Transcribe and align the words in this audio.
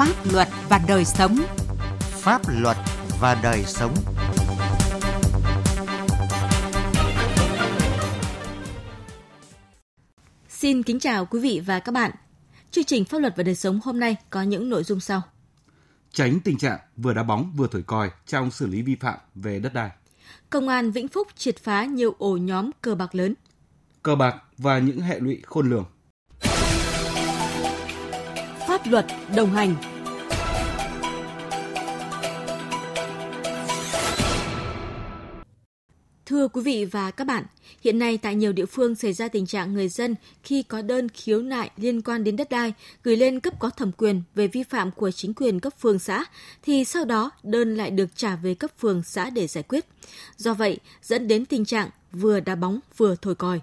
Pháp 0.00 0.32
luật 0.32 0.48
và 0.68 0.80
đời 0.88 1.04
sống. 1.04 1.36
Pháp 2.00 2.42
luật 2.48 2.76
và 3.20 3.40
đời 3.42 3.64
sống. 3.66 3.94
Xin 10.48 10.82
kính 10.82 11.00
chào 11.00 11.26
quý 11.26 11.40
vị 11.40 11.60
và 11.66 11.80
các 11.80 11.92
bạn. 11.92 12.10
Chương 12.70 12.84
trình 12.84 13.04
Pháp 13.04 13.18
luật 13.18 13.36
và 13.36 13.42
đời 13.42 13.54
sống 13.54 13.80
hôm 13.84 14.00
nay 14.00 14.16
có 14.30 14.42
những 14.42 14.70
nội 14.70 14.84
dung 14.84 15.00
sau. 15.00 15.22
Tránh 16.12 16.40
tình 16.40 16.58
trạng 16.58 16.78
vừa 16.96 17.14
đá 17.14 17.22
bóng 17.22 17.52
vừa 17.56 17.66
thổi 17.72 17.82
còi 17.82 18.10
trong 18.26 18.50
xử 18.50 18.66
lý 18.66 18.82
vi 18.82 18.96
phạm 18.96 19.18
về 19.34 19.58
đất 19.58 19.74
đai. 19.74 19.90
Công 20.50 20.68
an 20.68 20.90
Vĩnh 20.90 21.08
Phúc 21.08 21.28
triệt 21.36 21.58
phá 21.58 21.84
nhiều 21.84 22.14
ổ 22.18 22.36
nhóm 22.36 22.70
cờ 22.80 22.94
bạc 22.94 23.14
lớn. 23.14 23.34
Cờ 24.02 24.14
bạc 24.14 24.36
và 24.58 24.78
những 24.78 25.00
hệ 25.00 25.20
lụy 25.20 25.42
khôn 25.46 25.70
lường. 25.70 25.84
Pháp 28.68 28.86
luật 28.86 29.06
đồng 29.36 29.52
hành 29.52 29.76
Thưa 36.30 36.48
quý 36.48 36.62
vị 36.62 36.84
và 36.84 37.10
các 37.10 37.26
bạn, 37.26 37.44
hiện 37.80 37.98
nay 37.98 38.18
tại 38.18 38.34
nhiều 38.34 38.52
địa 38.52 38.66
phương 38.66 38.94
xảy 38.94 39.12
ra 39.12 39.28
tình 39.28 39.46
trạng 39.46 39.74
người 39.74 39.88
dân 39.88 40.14
khi 40.42 40.62
có 40.62 40.82
đơn 40.82 41.08
khiếu 41.08 41.42
nại 41.42 41.70
liên 41.76 42.02
quan 42.02 42.24
đến 42.24 42.36
đất 42.36 42.50
đai 42.50 42.72
gửi 43.02 43.16
lên 43.16 43.40
cấp 43.40 43.54
có 43.58 43.70
thẩm 43.70 43.92
quyền 43.92 44.22
về 44.34 44.46
vi 44.46 44.62
phạm 44.62 44.90
của 44.90 45.10
chính 45.10 45.34
quyền 45.34 45.60
cấp 45.60 45.72
phường 45.80 45.98
xã 45.98 46.24
thì 46.62 46.84
sau 46.84 47.04
đó 47.04 47.30
đơn 47.42 47.76
lại 47.76 47.90
được 47.90 48.16
trả 48.16 48.36
về 48.36 48.54
cấp 48.54 48.70
phường 48.78 49.02
xã 49.02 49.30
để 49.30 49.46
giải 49.46 49.62
quyết. 49.62 49.86
Do 50.36 50.54
vậy, 50.54 50.78
dẫn 51.02 51.28
đến 51.28 51.44
tình 51.44 51.64
trạng 51.64 51.90
vừa 52.12 52.40
đá 52.40 52.54
bóng 52.54 52.80
vừa 52.96 53.16
thổi 53.22 53.34
còi 53.34 53.60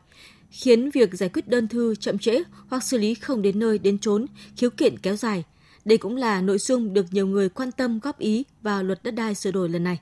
khiến 0.50 0.90
việc 0.92 1.14
giải 1.14 1.30
quyết 1.30 1.48
đơn 1.48 1.68
thư 1.68 1.96
chậm 1.96 2.18
trễ 2.18 2.44
hoặc 2.68 2.84
xử 2.84 2.98
lý 2.98 3.14
không 3.14 3.42
đến 3.42 3.60
nơi 3.60 3.78
đến 3.78 4.00
chốn, 4.00 4.26
khiếu 4.58 4.70
kiện 4.70 4.98
kéo 4.98 5.16
dài. 5.16 5.44
Đây 5.86 5.98
cũng 5.98 6.16
là 6.16 6.42
nội 6.42 6.58
dung 6.58 6.94
được 6.94 7.06
nhiều 7.12 7.28
người 7.28 7.50
quan 7.50 7.72
tâm 7.72 8.00
góp 8.00 8.20
ý 8.20 8.44
vào 8.62 8.84
luật 8.84 9.04
đất 9.04 9.12
đai 9.12 9.36
sửa 9.36 9.52
đổi 9.52 9.70
lần 9.70 9.84
này. 9.84 10.00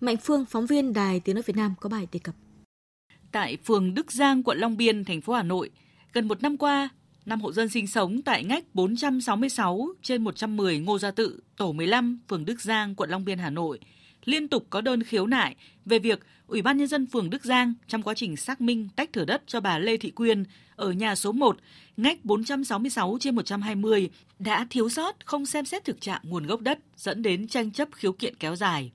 Mạnh 0.00 0.16
Phương, 0.16 0.44
phóng 0.44 0.66
viên 0.66 0.92
Đài 0.92 1.20
Tiếng 1.20 1.34
Nói 1.34 1.42
Việt 1.46 1.56
Nam 1.56 1.74
có 1.80 1.88
bài 1.88 2.06
đề 2.12 2.20
cập. 2.22 2.34
Tại 3.32 3.56
phường 3.64 3.94
Đức 3.94 4.12
Giang, 4.12 4.42
quận 4.42 4.58
Long 4.58 4.76
Biên, 4.76 5.04
thành 5.04 5.20
phố 5.20 5.32
Hà 5.32 5.42
Nội, 5.42 5.70
gần 6.12 6.28
một 6.28 6.42
năm 6.42 6.56
qua, 6.56 6.88
năm 7.26 7.40
hộ 7.40 7.52
dân 7.52 7.68
sinh 7.68 7.86
sống 7.86 8.22
tại 8.22 8.44
ngách 8.44 8.74
466 8.74 9.88
trên 10.02 10.24
110 10.24 10.78
Ngô 10.78 10.98
Gia 10.98 11.10
Tự, 11.10 11.40
tổ 11.56 11.72
15, 11.72 12.20
phường 12.28 12.44
Đức 12.44 12.60
Giang, 12.60 12.94
quận 12.94 13.10
Long 13.10 13.24
Biên, 13.24 13.38
Hà 13.38 13.50
Nội, 13.50 13.80
liên 14.24 14.48
tục 14.48 14.66
có 14.70 14.80
đơn 14.80 15.02
khiếu 15.02 15.26
nại 15.26 15.56
về 15.84 15.98
việc 15.98 16.20
Ủy 16.46 16.62
ban 16.62 16.76
Nhân 16.76 16.88
dân 16.88 17.06
phường 17.06 17.30
Đức 17.30 17.44
Giang 17.44 17.74
trong 17.86 18.02
quá 18.02 18.14
trình 18.14 18.36
xác 18.36 18.60
minh 18.60 18.88
tách 18.96 19.12
thửa 19.12 19.24
đất 19.24 19.42
cho 19.46 19.60
bà 19.60 19.78
Lê 19.78 19.96
Thị 19.96 20.10
Quyên 20.10 20.44
ở 20.76 20.92
nhà 20.92 21.14
số 21.14 21.32
1, 21.32 21.56
ngách 21.96 22.24
466 22.24 23.16
trên 23.20 23.34
120 23.34 24.10
đã 24.38 24.66
thiếu 24.70 24.88
sót 24.88 25.26
không 25.26 25.46
xem 25.46 25.64
xét 25.64 25.84
thực 25.84 26.00
trạng 26.00 26.20
nguồn 26.24 26.46
gốc 26.46 26.60
đất 26.60 26.78
dẫn 26.96 27.22
đến 27.22 27.48
tranh 27.48 27.70
chấp 27.70 27.88
khiếu 27.92 28.12
kiện 28.12 28.34
kéo 28.36 28.56
dài. 28.56 28.92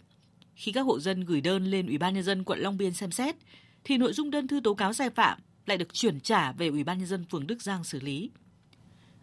Khi 0.56 0.72
các 0.72 0.82
hộ 0.82 1.00
dân 1.00 1.26
gửi 1.26 1.42
đơn 1.42 1.66
lên 1.66 1.88
Ủy 1.88 1.98
ban 1.98 2.14
nhân 2.14 2.24
dân 2.24 2.44
quận 2.44 2.60
Long 2.60 2.78
Biên 2.78 2.94
xem 2.94 3.12
xét, 3.12 3.36
thì 3.84 3.98
nội 3.98 4.14
dung 4.14 4.32
đơn 4.32 4.48
thư 4.48 4.60
tố 4.64 4.74
cáo 4.74 4.94
sai 4.94 5.10
phạm 5.10 5.40
lại 5.66 5.78
được 5.78 5.94
chuyển 5.94 6.20
trả 6.20 6.52
về 6.52 6.68
Ủy 6.68 6.84
ban 6.84 6.98
nhân 6.98 7.08
dân 7.08 7.26
phường 7.32 7.48
Đức 7.48 7.62
Giang 7.62 7.84
xử 7.84 8.00
lý. 8.00 8.30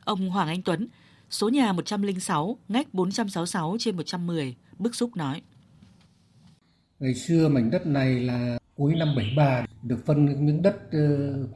Ông 0.05 0.31
Hoàng 0.31 0.49
Anh 0.49 0.63
Tuấn, 0.63 0.89
số 1.31 1.49
nhà 1.49 1.73
106, 1.73 2.59
ngách 2.69 2.95
466 2.95 3.77
trên 3.79 3.97
110, 3.97 4.57
bức 4.79 4.95
xúc 4.95 5.17
nói. 5.17 5.43
Ngày 6.99 7.15
xưa 7.15 7.49
mảnh 7.49 7.71
đất 7.71 7.87
này 7.87 8.21
là 8.21 8.59
cuối 8.77 8.95
năm 8.95 9.15
73 9.17 9.67
được 9.83 9.99
phân 10.07 10.47
miếng 10.47 10.63
đất 10.63 10.77
ờ, 10.93 10.99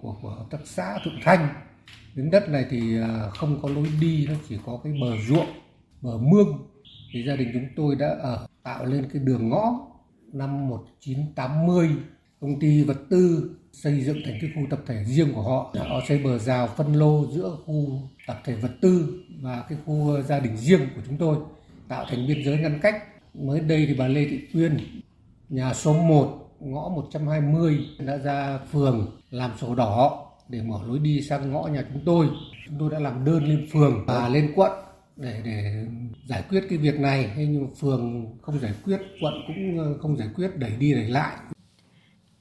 của, 0.00 0.16
của 0.22 0.30
hợp 0.30 0.46
tác 0.50 0.58
xã 0.64 0.98
Thượng 1.04 1.18
Thanh. 1.22 1.48
Miếng 2.14 2.30
đất 2.30 2.48
này 2.48 2.66
thì 2.70 2.98
ờ, 2.98 3.30
không 3.30 3.62
có 3.62 3.68
lối 3.68 3.86
đi, 4.00 4.26
nó 4.26 4.34
chỉ 4.48 4.58
có 4.66 4.80
cái 4.84 4.92
bờ 5.00 5.16
ruộng, 5.28 5.48
bờ 6.02 6.18
mương. 6.18 6.68
Thì 7.12 7.24
gia 7.26 7.36
đình 7.36 7.50
chúng 7.52 7.68
tôi 7.76 7.96
đã 7.96 8.08
ở 8.22 8.46
tạo 8.64 8.84
lên 8.84 9.08
cái 9.12 9.22
đường 9.22 9.48
ngõ 9.48 9.86
năm 10.32 10.68
1980 10.68 11.90
công 12.40 12.60
ty 12.60 12.84
vật 12.84 12.98
tư 13.10 13.50
xây 13.72 14.00
dựng 14.00 14.18
thành 14.24 14.38
cái 14.40 14.50
khu 14.54 14.62
tập 14.70 14.80
thể 14.86 15.04
riêng 15.04 15.34
của 15.34 15.42
họ. 15.42 15.74
Họ 15.88 16.00
xây 16.08 16.18
bờ 16.18 16.38
rào 16.38 16.66
phân 16.66 16.92
lô 16.94 17.26
giữa 17.26 17.56
khu 17.66 18.00
tập 18.26 18.40
thể 18.44 18.54
vật 18.54 18.72
tư 18.80 19.22
và 19.40 19.64
cái 19.68 19.78
khu 19.86 20.22
gia 20.22 20.40
đình 20.40 20.56
riêng 20.56 20.80
của 20.96 21.02
chúng 21.06 21.16
tôi, 21.16 21.36
tạo 21.88 22.04
thành 22.08 22.26
biên 22.28 22.44
giới 22.44 22.58
ngăn 22.58 22.78
cách. 22.82 23.02
Mới 23.34 23.60
đây 23.60 23.86
thì 23.86 23.94
bà 23.94 24.08
Lê 24.08 24.24
Thị 24.24 24.40
Quyên 24.52 24.78
nhà 25.48 25.74
số 25.74 25.92
1 25.92 26.56
ngõ 26.60 26.88
120 26.88 27.78
đã 27.98 28.18
ra 28.18 28.58
phường 28.72 29.20
làm 29.30 29.50
sổ 29.60 29.74
đỏ 29.74 30.26
để 30.48 30.62
mở 30.62 30.80
lối 30.86 30.98
đi 30.98 31.20
sang 31.20 31.52
ngõ 31.52 31.62
nhà 31.62 31.84
chúng 31.92 32.02
tôi. 32.06 32.26
Chúng 32.66 32.78
tôi 32.78 32.90
đã 32.90 32.98
làm 32.98 33.24
đơn 33.24 33.44
lên 33.44 33.66
phường 33.72 34.04
và 34.06 34.28
lên 34.28 34.52
quận 34.56 34.72
để 35.16 35.42
để 35.44 35.86
giải 36.26 36.44
quyết 36.48 36.64
cái 36.68 36.78
việc 36.78 37.00
này 37.00 37.28
hay 37.28 37.46
nhưng 37.46 37.74
phường 37.74 38.26
không 38.42 38.60
giải 38.60 38.74
quyết 38.84 38.98
quận 39.20 39.34
cũng 39.46 39.78
ờ, 39.78 39.98
không 39.98 40.16
giải 40.16 40.28
quyết 40.34 40.50
đẩy 40.56 40.76
đi 40.78 40.94
đẩy 40.94 41.08
lại 41.08 41.36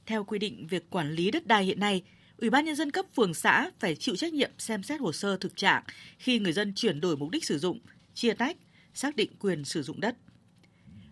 theo 0.06 0.24
quy 0.24 0.38
định 0.38 0.66
việc 0.66 0.90
quản 0.90 1.12
lý 1.12 1.30
đất 1.30 1.46
đai 1.46 1.64
hiện 1.64 1.80
nay 1.80 2.02
Ủy 2.38 2.50
ban 2.50 2.64
nhân 2.64 2.76
dân 2.76 2.90
cấp 2.90 3.06
phường 3.16 3.34
xã 3.34 3.70
phải 3.78 3.96
chịu 3.96 4.16
trách 4.16 4.32
nhiệm 4.32 4.50
xem 4.58 4.82
xét 4.82 5.00
hồ 5.00 5.12
sơ 5.12 5.36
thực 5.36 5.56
trạng 5.56 5.82
khi 6.18 6.38
người 6.38 6.52
dân 6.52 6.72
chuyển 6.74 7.00
đổi 7.00 7.16
mục 7.16 7.30
đích 7.30 7.44
sử 7.44 7.58
dụng, 7.58 7.78
chia 8.14 8.34
tách, 8.34 8.56
xác 8.94 9.16
định 9.16 9.30
quyền 9.40 9.64
sử 9.64 9.82
dụng 9.82 10.00
đất. 10.00 10.16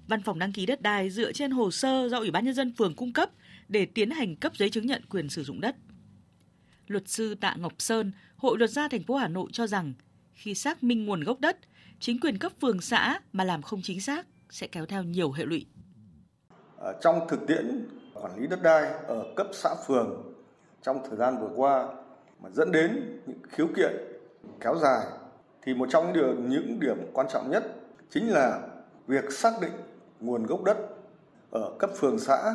Văn 0.08 0.22
phòng 0.22 0.38
đăng 0.38 0.52
ký 0.52 0.66
đất 0.66 0.82
đai 0.82 1.10
dựa 1.10 1.32
trên 1.32 1.50
hồ 1.50 1.70
sơ 1.70 2.08
do 2.08 2.18
Ủy 2.18 2.30
ban 2.30 2.44
nhân 2.44 2.54
dân 2.54 2.72
phường 2.78 2.94
cung 2.94 3.12
cấp 3.12 3.30
để 3.68 3.86
tiến 3.86 4.10
hành 4.10 4.36
cấp 4.36 4.56
giấy 4.56 4.70
chứng 4.70 4.86
nhận 4.86 5.02
quyền 5.10 5.28
sử 5.28 5.44
dụng 5.44 5.60
đất. 5.60 5.76
Luật 6.86 7.08
sư 7.08 7.34
Tạ 7.34 7.56
Ngọc 7.58 7.74
Sơn, 7.78 8.12
Hội 8.36 8.58
luật 8.58 8.70
gia 8.70 8.88
thành 8.88 9.02
phố 9.02 9.16
Hà 9.16 9.28
Nội 9.28 9.50
cho 9.52 9.66
rằng 9.66 9.92
khi 10.42 10.54
xác 10.54 10.82
minh 10.82 11.06
nguồn 11.06 11.20
gốc 11.20 11.40
đất, 11.40 11.56
chính 12.00 12.20
quyền 12.20 12.38
cấp 12.38 12.52
phường 12.60 12.80
xã 12.80 13.20
mà 13.32 13.44
làm 13.44 13.62
không 13.62 13.80
chính 13.82 14.00
xác 14.00 14.26
sẽ 14.50 14.66
kéo 14.66 14.86
theo 14.86 15.02
nhiều 15.02 15.32
hệ 15.32 15.44
lụy. 15.44 15.66
Trong 17.00 17.28
thực 17.28 17.46
tiễn 17.46 17.88
quản 18.14 18.40
lý 18.40 18.46
đất 18.46 18.62
đai 18.62 18.82
ở 19.06 19.24
cấp 19.36 19.46
xã 19.52 19.74
phường 19.86 20.34
trong 20.82 21.02
thời 21.08 21.16
gian 21.16 21.38
vừa 21.40 21.50
qua 21.56 21.88
mà 22.42 22.50
dẫn 22.50 22.72
đến 22.72 23.20
những 23.26 23.38
khiếu 23.48 23.68
kiện 23.76 23.92
kéo 24.60 24.78
dài 24.82 25.06
thì 25.62 25.74
một 25.74 25.88
trong 25.90 26.12
những 26.12 26.14
điểm, 26.14 26.48
những 26.48 26.80
điểm 26.80 26.96
quan 27.12 27.26
trọng 27.32 27.50
nhất 27.50 27.62
chính 28.10 28.28
là 28.28 28.68
việc 29.06 29.32
xác 29.32 29.52
định 29.60 29.72
nguồn 30.20 30.46
gốc 30.46 30.64
đất 30.64 30.76
ở 31.50 31.72
cấp 31.78 31.90
phường 31.96 32.18
xã 32.18 32.54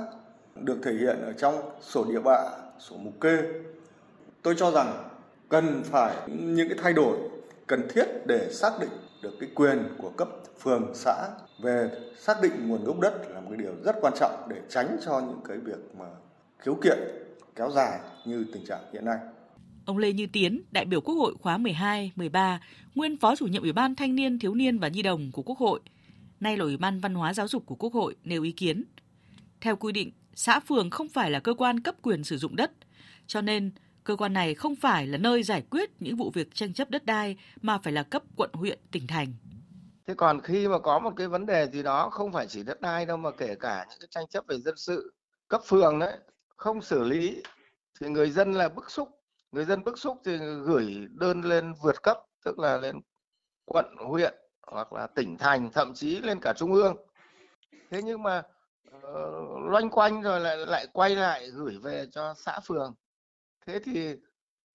được 0.55 0.77
thể 0.83 0.93
hiện 0.93 1.21
ở 1.21 1.33
trong 1.33 1.55
sổ 1.81 2.05
địa 2.09 2.19
bạ, 2.19 2.43
sổ 2.79 2.95
mục 2.97 3.13
kê. 3.21 3.37
Tôi 4.41 4.55
cho 4.57 4.71
rằng 4.71 5.09
cần 5.49 5.83
phải 5.83 6.15
những 6.27 6.69
cái 6.69 6.77
thay 6.81 6.93
đổi 6.93 7.17
cần 7.67 7.87
thiết 7.89 8.05
để 8.25 8.49
xác 8.53 8.71
định 8.79 8.89
được 9.21 9.33
cái 9.39 9.49
quyền 9.55 9.79
của 9.97 10.09
cấp 10.09 10.29
phường 10.59 10.91
xã 10.95 11.29
về 11.63 11.89
xác 12.17 12.41
định 12.41 12.67
nguồn 12.67 12.83
gốc 12.83 12.99
đất 12.99 13.21
là 13.29 13.39
một 13.39 13.47
cái 13.49 13.57
điều 13.57 13.71
rất 13.83 13.95
quan 14.01 14.13
trọng 14.19 14.47
để 14.49 14.61
tránh 14.69 14.97
cho 15.05 15.19
những 15.19 15.41
cái 15.47 15.57
việc 15.57 15.95
mà 15.99 16.05
khiếu 16.59 16.75
kiện 16.83 16.97
kéo 17.55 17.71
dài 17.71 17.99
như 18.25 18.45
tình 18.53 18.65
trạng 18.65 18.83
hiện 18.93 19.05
nay. 19.05 19.17
Ông 19.85 19.97
Lê 19.97 20.13
Như 20.13 20.27
Tiến, 20.27 20.61
đại 20.71 20.85
biểu 20.85 21.01
Quốc 21.01 21.15
hội 21.15 21.35
khóa 21.39 21.57
12, 21.57 22.11
13, 22.15 22.61
nguyên 22.95 23.17
phó 23.17 23.35
chủ 23.35 23.47
nhiệm 23.47 23.61
Ủy 23.61 23.71
ban 23.71 23.95
Thanh 23.95 24.15
niên, 24.15 24.39
Thiếu 24.39 24.55
niên 24.55 24.79
và 24.79 24.87
Nhi 24.87 25.01
đồng 25.01 25.31
của 25.31 25.41
Quốc 25.41 25.57
hội, 25.57 25.79
nay 26.39 26.57
là 26.57 26.63
Ủy 26.63 26.77
ban 26.77 26.99
Văn 26.99 27.15
hóa 27.15 27.33
Giáo 27.33 27.47
dục 27.47 27.65
của 27.65 27.75
Quốc 27.75 27.93
hội 27.93 28.15
nêu 28.23 28.43
ý 28.43 28.51
kiến. 28.51 28.83
Theo 29.61 29.75
quy 29.75 29.91
định, 29.91 30.11
xã 30.35 30.59
phường 30.59 30.89
không 30.89 31.09
phải 31.09 31.31
là 31.31 31.39
cơ 31.39 31.53
quan 31.53 31.79
cấp 31.79 31.95
quyền 32.01 32.23
sử 32.23 32.37
dụng 32.37 32.55
đất, 32.55 32.71
cho 33.27 33.41
nên 33.41 33.71
cơ 34.07 34.15
quan 34.15 34.33
này 34.33 34.55
không 34.55 34.75
phải 34.75 35.07
là 35.07 35.17
nơi 35.17 35.43
giải 35.43 35.63
quyết 35.69 35.89
những 35.99 36.15
vụ 36.15 36.31
việc 36.33 36.47
tranh 36.53 36.73
chấp 36.73 36.89
đất 36.89 37.05
đai 37.05 37.37
mà 37.61 37.77
phải 37.77 37.93
là 37.93 38.03
cấp 38.03 38.23
quận 38.35 38.49
huyện 38.53 38.79
tỉnh 38.91 39.07
thành. 39.07 39.27
Thế 40.07 40.13
còn 40.17 40.41
khi 40.41 40.67
mà 40.67 40.79
có 40.79 40.99
một 40.99 41.13
cái 41.15 41.27
vấn 41.27 41.45
đề 41.45 41.67
gì 41.67 41.83
đó 41.83 42.09
không 42.09 42.31
phải 42.31 42.47
chỉ 42.47 42.63
đất 42.63 42.81
đai 42.81 43.05
đâu 43.05 43.17
mà 43.17 43.31
kể 43.31 43.55
cả 43.59 43.85
những 43.89 43.99
cái 43.99 44.07
tranh 44.11 44.27
chấp 44.27 44.43
về 44.47 44.57
dân 44.57 44.77
sự 44.77 45.13
cấp 45.47 45.61
phường 45.65 45.99
đấy 45.99 46.17
không 46.57 46.81
xử 46.81 47.03
lý 47.03 47.43
thì 47.99 48.09
người 48.09 48.29
dân 48.29 48.53
là 48.53 48.69
bức 48.69 48.91
xúc. 48.91 49.09
Người 49.51 49.65
dân 49.65 49.83
bức 49.83 49.99
xúc 49.99 50.21
thì 50.25 50.37
gửi 50.65 51.07
đơn 51.09 51.41
lên 51.41 51.73
vượt 51.81 52.03
cấp 52.03 52.17
tức 52.45 52.59
là 52.59 52.77
lên 52.77 52.95
quận 53.65 53.85
huyện 54.07 54.33
hoặc 54.67 54.93
là 54.93 55.07
tỉnh 55.07 55.37
thành 55.37 55.69
thậm 55.73 55.93
chí 55.93 56.19
lên 56.19 56.39
cả 56.41 56.53
trung 56.57 56.73
ương. 56.73 56.95
Thế 57.91 58.01
nhưng 58.03 58.23
mà 58.23 58.43
uh, 58.97 59.71
loanh 59.71 59.89
quanh 59.89 60.21
rồi 60.21 60.39
lại 60.39 60.57
lại 60.57 60.87
quay 60.93 61.15
lại 61.15 61.47
gửi 61.47 61.77
về 61.83 62.05
cho 62.11 62.33
xã 62.37 62.59
phường 62.59 62.95
thế 63.67 63.79
thì 63.79 64.15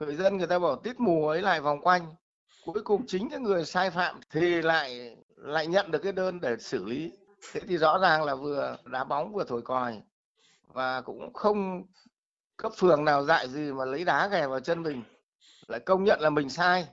người 0.00 0.14
dân 0.14 0.36
người 0.36 0.46
ta 0.46 0.58
bảo 0.58 0.76
tiết 0.76 1.00
mù 1.00 1.28
ấy 1.28 1.42
lại 1.42 1.60
vòng 1.60 1.80
quanh, 1.80 2.14
cuối 2.64 2.82
cùng 2.84 3.06
chính 3.06 3.30
cái 3.30 3.40
người 3.40 3.64
sai 3.64 3.90
phạm 3.90 4.20
thì 4.30 4.62
lại 4.62 5.16
lại 5.36 5.66
nhận 5.66 5.90
được 5.90 5.98
cái 5.98 6.12
đơn 6.12 6.40
để 6.40 6.56
xử 6.56 6.84
lý. 6.84 7.12
Thế 7.52 7.60
thì 7.68 7.78
rõ 7.78 7.98
ràng 7.98 8.24
là 8.24 8.34
vừa 8.34 8.76
đá 8.84 9.04
bóng 9.04 9.32
vừa 9.32 9.44
thổi 9.44 9.62
còi 9.62 10.02
và 10.66 11.00
cũng 11.00 11.32
không 11.32 11.82
cấp 12.56 12.72
phường 12.76 13.04
nào 13.04 13.24
dạy 13.24 13.48
gì 13.48 13.72
mà 13.72 13.84
lấy 13.84 14.04
đá 14.04 14.28
ghè 14.28 14.46
vào 14.46 14.60
chân 14.60 14.82
mình, 14.82 15.02
lại 15.66 15.80
công 15.80 16.04
nhận 16.04 16.20
là 16.20 16.30
mình 16.30 16.48
sai. 16.48 16.86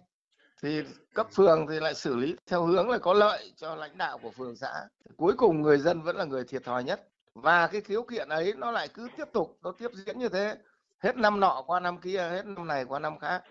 Thì 0.62 0.84
cấp 1.14 1.28
phường 1.34 1.68
thì 1.68 1.80
lại 1.80 1.94
xử 1.94 2.16
lý 2.16 2.36
theo 2.48 2.64
hướng 2.64 2.90
là 2.90 2.98
có 2.98 3.14
lợi 3.14 3.54
cho 3.56 3.76
lãnh 3.76 3.98
đạo 3.98 4.18
của 4.18 4.32
phường 4.32 4.56
xã. 4.56 4.74
Cuối 5.18 5.34
cùng 5.38 5.62
người 5.62 5.78
dân 5.78 6.02
vẫn 6.02 6.16
là 6.16 6.26
người 6.26 6.44
thiệt 6.44 6.64
thòi 6.64 6.84
nhất 6.84 7.08
và 7.34 7.68
cái 7.68 7.82
khiếu 7.82 8.04
kiện 8.04 8.30
ấy 8.30 8.54
nó 8.58 8.72
lại 8.72 8.88
cứ 8.88 9.08
tiếp 9.18 9.28
tục, 9.34 9.58
nó 9.62 9.72
tiếp 9.72 9.92
diễn 10.06 10.20
như 10.20 10.30
thế 10.30 10.56
hết 11.00 11.18
năm 11.18 11.40
nọ 11.40 11.64
qua 11.68 11.80
năm 11.80 11.98
kia 11.98 12.18
hết 12.18 12.46
năm 12.46 12.68
này 12.68 12.86
qua 12.86 13.00
năm 13.00 13.20
khác 13.20 13.44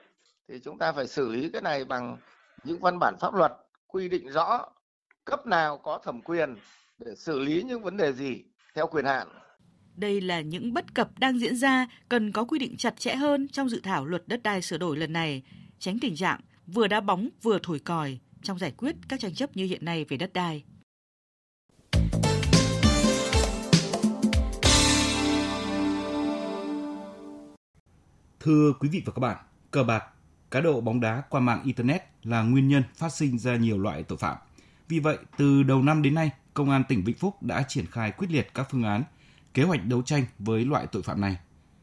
thì 0.48 0.60
chúng 0.64 0.78
ta 0.78 0.92
phải 0.92 1.06
xử 1.06 1.28
lý 1.28 1.50
cái 1.52 1.62
này 1.62 1.84
bằng 1.84 2.16
những 2.64 2.80
văn 2.80 2.98
bản 3.00 3.14
pháp 3.20 3.34
luật 3.34 3.52
quy 3.86 4.08
định 4.08 4.28
rõ 4.28 4.68
cấp 5.24 5.46
nào 5.46 5.78
có 5.78 5.98
thẩm 6.04 6.22
quyền 6.22 6.56
để 6.98 7.14
xử 7.16 7.38
lý 7.38 7.62
những 7.62 7.82
vấn 7.82 7.96
đề 7.96 8.12
gì 8.12 8.44
theo 8.74 8.86
quyền 8.86 9.04
hạn. 9.04 9.28
Đây 9.96 10.20
là 10.20 10.40
những 10.40 10.74
bất 10.74 10.94
cập 10.94 11.18
đang 11.18 11.38
diễn 11.38 11.56
ra, 11.56 11.86
cần 12.08 12.32
có 12.32 12.44
quy 12.44 12.58
định 12.58 12.76
chặt 12.76 12.96
chẽ 12.96 13.14
hơn 13.14 13.48
trong 13.48 13.68
dự 13.68 13.80
thảo 13.82 14.06
luật 14.06 14.22
đất 14.26 14.42
đai 14.42 14.62
sửa 14.62 14.78
đổi 14.78 14.96
lần 14.96 15.12
này, 15.12 15.42
tránh 15.78 15.98
tình 16.00 16.16
trạng 16.16 16.40
vừa 16.66 16.88
đá 16.88 17.00
bóng 17.00 17.28
vừa 17.42 17.58
thổi 17.62 17.78
còi 17.78 18.18
trong 18.42 18.58
giải 18.58 18.72
quyết 18.76 18.96
các 19.08 19.20
tranh 19.20 19.34
chấp 19.34 19.56
như 19.56 19.64
hiện 19.64 19.84
nay 19.84 20.04
về 20.08 20.16
đất 20.16 20.32
đai. 20.32 20.64
Thưa 28.40 28.72
quý 28.80 28.88
vị 28.88 29.02
và 29.06 29.12
các 29.12 29.20
bạn, 29.20 29.36
cờ 29.70 29.84
bạc, 29.84 30.04
cá 30.50 30.60
độ 30.60 30.80
bóng 30.80 31.00
đá 31.00 31.22
qua 31.30 31.40
mạng 31.40 31.62
Internet 31.64 32.02
là 32.22 32.42
nguyên 32.42 32.68
nhân 32.68 32.82
phát 32.94 33.12
sinh 33.12 33.38
ra 33.38 33.56
nhiều 33.56 33.78
loại 33.78 34.02
tội 34.02 34.18
phạm. 34.18 34.36
Vì 34.88 34.98
vậy, 34.98 35.18
từ 35.36 35.62
đầu 35.62 35.82
năm 35.82 36.02
đến 36.02 36.14
nay, 36.14 36.30
Công 36.54 36.70
an 36.70 36.82
tỉnh 36.88 37.04
Vĩnh 37.04 37.16
Phúc 37.16 37.42
đã 37.42 37.64
triển 37.68 37.86
khai 37.86 38.10
quyết 38.10 38.30
liệt 38.30 38.54
các 38.54 38.68
phương 38.70 38.82
án, 38.82 39.02
kế 39.54 39.62
hoạch 39.62 39.84
đấu 39.84 40.02
tranh 40.02 40.24
với 40.38 40.64
loại 40.64 40.86
tội 40.86 41.02
phạm 41.02 41.20
này. 41.20 41.36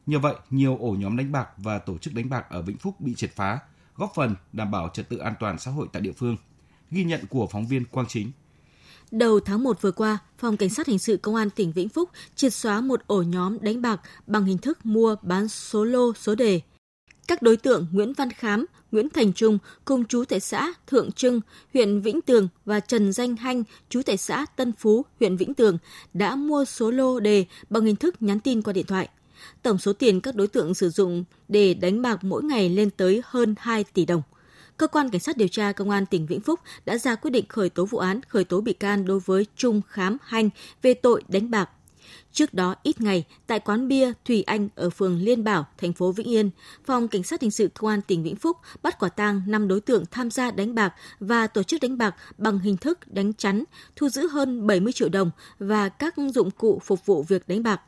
Nhờ 0.06 0.20
vậy, 0.20 0.36
nhiều 0.50 0.78
ổ 0.78 0.92
nhóm 0.92 1.18
đánh 1.18 1.32
bạc 1.32 1.50
và 1.58 1.80
tổ 1.80 1.98
chức 1.98 2.14
đánh 2.14 2.30
bạc 2.30 2.46
ở 2.50 2.62
Vĩnh 2.62 2.78
Phúc 2.78 3.02
bị 3.02 3.16
triệt 3.16 3.32
phá, 3.36 3.60
góp 3.96 4.12
phần 4.16 4.36
đảm 4.54 4.72
bảo 4.72 4.90
trật 4.94 5.10
tự 5.10 5.18
an 5.18 5.34
toàn 5.40 5.60
xã 5.60 5.72
hội 5.72 5.88
tại 5.94 6.02
địa 6.02 6.12
phương. 6.12 6.38
Ghi 6.92 7.04
nhận 7.04 7.26
của 7.30 7.48
phóng 7.52 7.68
viên 7.68 7.86
Quang 7.86 8.08
Chính. 8.08 8.32
Đầu 9.12 9.40
tháng 9.40 9.64
1 9.64 9.82
vừa 9.82 9.92
qua, 9.92 10.18
Phòng 10.38 10.58
Cảnh 10.58 10.70
sát 10.70 10.88
Hình 10.88 11.00
sự 11.00 11.18
Công 11.18 11.36
an 11.36 11.50
tỉnh 11.50 11.72
Vĩnh 11.72 11.90
Phúc 11.90 12.10
triệt 12.36 12.54
xóa 12.54 12.82
một 12.82 13.02
ổ 13.08 13.22
nhóm 13.22 13.58
đánh 13.62 13.82
bạc 13.82 14.02
bằng 14.28 14.46
hình 14.46 14.58
thức 14.58 14.86
mua 14.86 15.16
bán 15.22 15.48
số 15.48 15.84
lô 15.84 16.14
số 16.14 16.36
đề. 16.36 16.62
Các 17.28 17.42
đối 17.42 17.58
tượng 17.58 17.88
Nguyễn 17.92 18.14
Văn 18.14 18.32
Khám, 18.32 18.66
Nguyễn 18.92 19.10
Thành 19.10 19.34
Trung 19.34 19.58
cùng 19.86 20.06
chú 20.06 20.26
tại 20.26 20.40
xã 20.40 20.74
Thượng 20.88 21.12
Trưng, 21.12 21.42
huyện 21.74 22.02
Vĩnh 22.02 22.22
Tường 22.22 22.48
và 22.66 22.80
Trần 22.80 23.14
Danh 23.14 23.36
Hanh, 23.36 23.64
chú 23.90 24.02
tại 24.06 24.18
xã 24.18 24.46
Tân 24.56 24.74
Phú, 24.80 25.06
huyện 25.20 25.38
Vĩnh 25.38 25.54
Tường 25.54 25.78
đã 26.14 26.36
mua 26.36 26.66
số 26.66 26.92
lô 26.92 27.20
đề 27.20 27.46
bằng 27.70 27.86
hình 27.86 27.96
thức 27.96 28.22
nhắn 28.22 28.40
tin 28.40 28.62
qua 28.62 28.74
điện 28.74 28.86
thoại. 28.86 29.10
Tổng 29.62 29.78
số 29.78 29.94
tiền 29.94 30.22
các 30.22 30.36
đối 30.36 30.48
tượng 30.48 30.74
sử 30.74 30.90
dụng 30.90 31.24
để 31.48 31.74
đánh 31.74 32.02
bạc 32.02 32.24
mỗi 32.24 32.44
ngày 32.44 32.70
lên 32.70 32.90
tới 32.90 33.22
hơn 33.26 33.56
2 33.60 33.84
tỷ 33.84 34.06
đồng 34.06 34.22
cơ 34.78 34.88
quan 34.88 35.10
cảnh 35.10 35.22
sát 35.22 35.38
điều 35.38 35.48
tra 35.48 35.72
công 35.72 35.90
an 35.90 36.06
tỉnh 36.06 36.26
Vĩnh 36.26 36.42
Phúc 36.42 36.60
đã 36.86 36.98
ra 36.98 37.16
quyết 37.16 37.32
định 37.32 37.46
khởi 37.50 37.70
tố 37.70 37.86
vụ 37.86 37.98
án, 37.98 38.20
khởi 38.28 38.44
tố 38.44 38.62
bị 38.62 38.74
can 38.74 39.06
đối 39.06 39.20
với 39.20 39.46
Trung 39.56 39.82
Khám 39.90 40.18
Hanh 40.22 40.50
về 40.82 40.94
tội 40.94 41.24
đánh 41.28 41.52
bạc. 41.52 41.70
Trước 42.32 42.54
đó 42.54 42.76
ít 42.84 43.02
ngày, 43.02 43.24
tại 43.48 43.60
quán 43.60 43.88
bia 43.88 44.12
Thủy 44.26 44.44
Anh 44.44 44.70
ở 44.76 44.90
phường 44.90 45.20
Liên 45.20 45.44
Bảo, 45.44 45.66
thành 45.78 45.94
phố 45.94 46.12
Vĩnh 46.12 46.28
Yên, 46.28 46.50
phòng 46.86 47.08
cảnh 47.08 47.24
sát 47.24 47.42
hình 47.42 47.52
sự 47.52 47.70
công 47.80 47.90
an 47.90 48.02
tỉnh 48.02 48.24
Vĩnh 48.24 48.36
Phúc 48.36 48.58
bắt 48.84 49.00
quả 49.00 49.10
tang 49.10 49.42
5 49.48 49.68
đối 49.68 49.82
tượng 49.82 50.04
tham 50.12 50.32
gia 50.32 50.52
đánh 50.52 50.76
bạc 50.76 50.94
và 51.20 51.48
tổ 51.48 51.64
chức 51.64 51.82
đánh 51.82 51.98
bạc 51.98 52.16
bằng 52.38 52.60
hình 52.60 52.78
thức 52.78 53.00
đánh 53.08 53.34
chắn, 53.34 53.64
thu 53.96 54.10
giữ 54.10 54.28
hơn 54.28 54.68
70 54.68 54.94
triệu 54.94 55.10
đồng 55.10 55.32
và 55.60 55.90
các 55.90 56.14
dụng 56.34 56.52
cụ 56.52 56.82
phục 56.84 57.06
vụ 57.06 57.24
việc 57.24 57.48
đánh 57.48 57.64
bạc. 57.64 57.82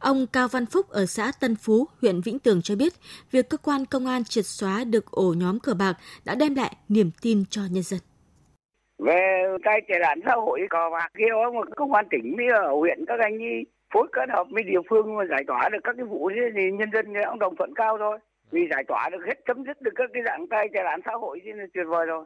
Ông 0.00 0.26
Cao 0.32 0.48
Văn 0.48 0.66
Phúc 0.66 0.88
ở 0.90 1.06
xã 1.06 1.32
Tân 1.40 1.56
Phú, 1.56 1.86
huyện 2.02 2.20
Vĩnh 2.20 2.38
Tường 2.38 2.60
cho 2.62 2.76
biết, 2.76 2.92
việc 3.30 3.48
cơ 3.50 3.56
quan 3.56 3.84
công 3.90 4.06
an 4.06 4.24
triệt 4.24 4.44
xóa 4.46 4.84
được 4.84 5.10
ổ 5.10 5.34
nhóm 5.36 5.60
cờ 5.60 5.74
bạc 5.74 5.94
đã 6.24 6.34
đem 6.34 6.54
lại 6.54 6.76
niềm 6.88 7.10
tin 7.22 7.44
cho 7.50 7.62
nhân 7.70 7.82
dân. 7.82 8.00
Về 8.98 9.44
cái 9.62 9.80
tệ 9.88 9.94
nạn 9.98 10.20
xã 10.26 10.32
hội 10.34 10.60
cờ 10.70 10.90
bạc 10.92 11.08
kia, 11.18 11.24
mà 11.54 11.60
công 11.76 11.94
an 11.94 12.06
tỉnh 12.10 12.36
mới 12.36 12.46
ở 12.46 12.72
huyện 12.74 13.04
các 13.06 13.20
anh 13.20 13.38
ấy 13.38 13.66
phối 13.94 14.06
kết 14.12 14.28
hợp 14.30 14.46
với 14.50 14.62
địa 14.62 14.82
phương 14.90 15.16
mà 15.16 15.24
giải 15.30 15.44
tỏa 15.46 15.68
được 15.72 15.78
các 15.84 15.94
cái 15.96 16.06
vụ 16.06 16.30
thế 16.34 16.42
thì 16.54 16.62
nhân 16.78 16.90
dân 16.92 17.06
cũng 17.30 17.38
đồng 17.38 17.56
thuận 17.56 17.74
cao 17.74 17.98
thôi. 17.98 18.18
Vì 18.50 18.60
giải 18.70 18.84
tỏa 18.88 19.08
được 19.12 19.26
hết 19.26 19.34
chấm 19.46 19.64
dứt 19.64 19.82
được 19.82 19.90
các 19.94 20.10
cái 20.12 20.22
dạng 20.26 20.46
tay 20.48 20.68
tệ 20.74 20.80
nạn 20.84 21.00
xã 21.04 21.12
hội 21.12 21.40
thì 21.44 21.50
là 21.52 21.64
tuyệt 21.74 21.86
vời 21.88 22.06
rồi. 22.06 22.24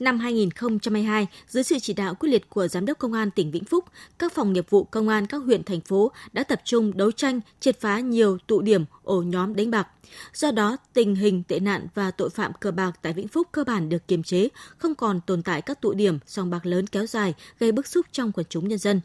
Năm 0.00 0.18
2022, 0.18 1.26
dưới 1.48 1.62
sự 1.62 1.78
chỉ 1.78 1.92
đạo 1.92 2.14
quyết 2.14 2.28
liệt 2.28 2.50
của 2.50 2.68
Giám 2.68 2.86
đốc 2.86 2.98
Công 2.98 3.12
an 3.12 3.30
tỉnh 3.30 3.50
Vĩnh 3.50 3.64
Phúc, 3.64 3.84
các 4.18 4.32
phòng 4.32 4.52
nghiệp 4.52 4.70
vụ 4.70 4.84
công 4.84 5.08
an 5.08 5.26
các 5.26 5.38
huyện, 5.38 5.64
thành 5.64 5.80
phố 5.80 6.12
đã 6.32 6.44
tập 6.44 6.60
trung 6.64 6.96
đấu 6.96 7.12
tranh, 7.12 7.40
triệt 7.60 7.80
phá 7.80 8.00
nhiều 8.00 8.38
tụ 8.46 8.60
điểm, 8.60 8.84
ổ 9.02 9.22
nhóm 9.22 9.56
đánh 9.56 9.70
bạc. 9.70 9.88
Do 10.34 10.50
đó, 10.50 10.76
tình 10.92 11.14
hình 11.14 11.42
tệ 11.42 11.60
nạn 11.60 11.86
và 11.94 12.10
tội 12.10 12.30
phạm 12.30 12.52
cờ 12.60 12.70
bạc 12.70 12.92
tại 13.02 13.12
Vĩnh 13.12 13.28
Phúc 13.28 13.48
cơ 13.52 13.64
bản 13.64 13.88
được 13.88 14.08
kiềm 14.08 14.22
chế, 14.22 14.48
không 14.78 14.94
còn 14.94 15.20
tồn 15.26 15.42
tại 15.42 15.62
các 15.62 15.80
tụ 15.80 15.92
điểm, 15.92 16.18
sòng 16.26 16.50
bạc 16.50 16.66
lớn 16.66 16.86
kéo 16.86 17.06
dài 17.06 17.34
gây 17.58 17.72
bức 17.72 17.86
xúc 17.86 18.06
trong 18.12 18.32
quần 18.32 18.46
chúng 18.50 18.68
nhân 18.68 18.78
dân. 18.78 19.00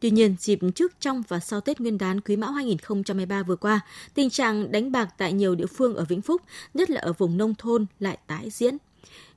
Tuy 0.00 0.10
nhiên, 0.10 0.36
dịp 0.38 0.58
trước, 0.74 0.92
trong 1.00 1.22
và 1.28 1.40
sau 1.40 1.60
Tết 1.60 1.80
Nguyên 1.80 1.98
đán 1.98 2.20
Quý 2.20 2.36
Mão 2.36 2.52
2023 2.52 3.42
vừa 3.42 3.56
qua, 3.56 3.80
tình 4.14 4.30
trạng 4.30 4.72
đánh 4.72 4.92
bạc 4.92 5.08
tại 5.18 5.32
nhiều 5.32 5.54
địa 5.54 5.66
phương 5.66 5.96
ở 5.96 6.04
Vĩnh 6.04 6.22
Phúc, 6.22 6.42
nhất 6.74 6.90
là 6.90 7.00
ở 7.00 7.12
vùng 7.12 7.36
nông 7.36 7.54
thôn 7.54 7.86
lại 8.00 8.18
tái 8.26 8.50
diễn. 8.50 8.76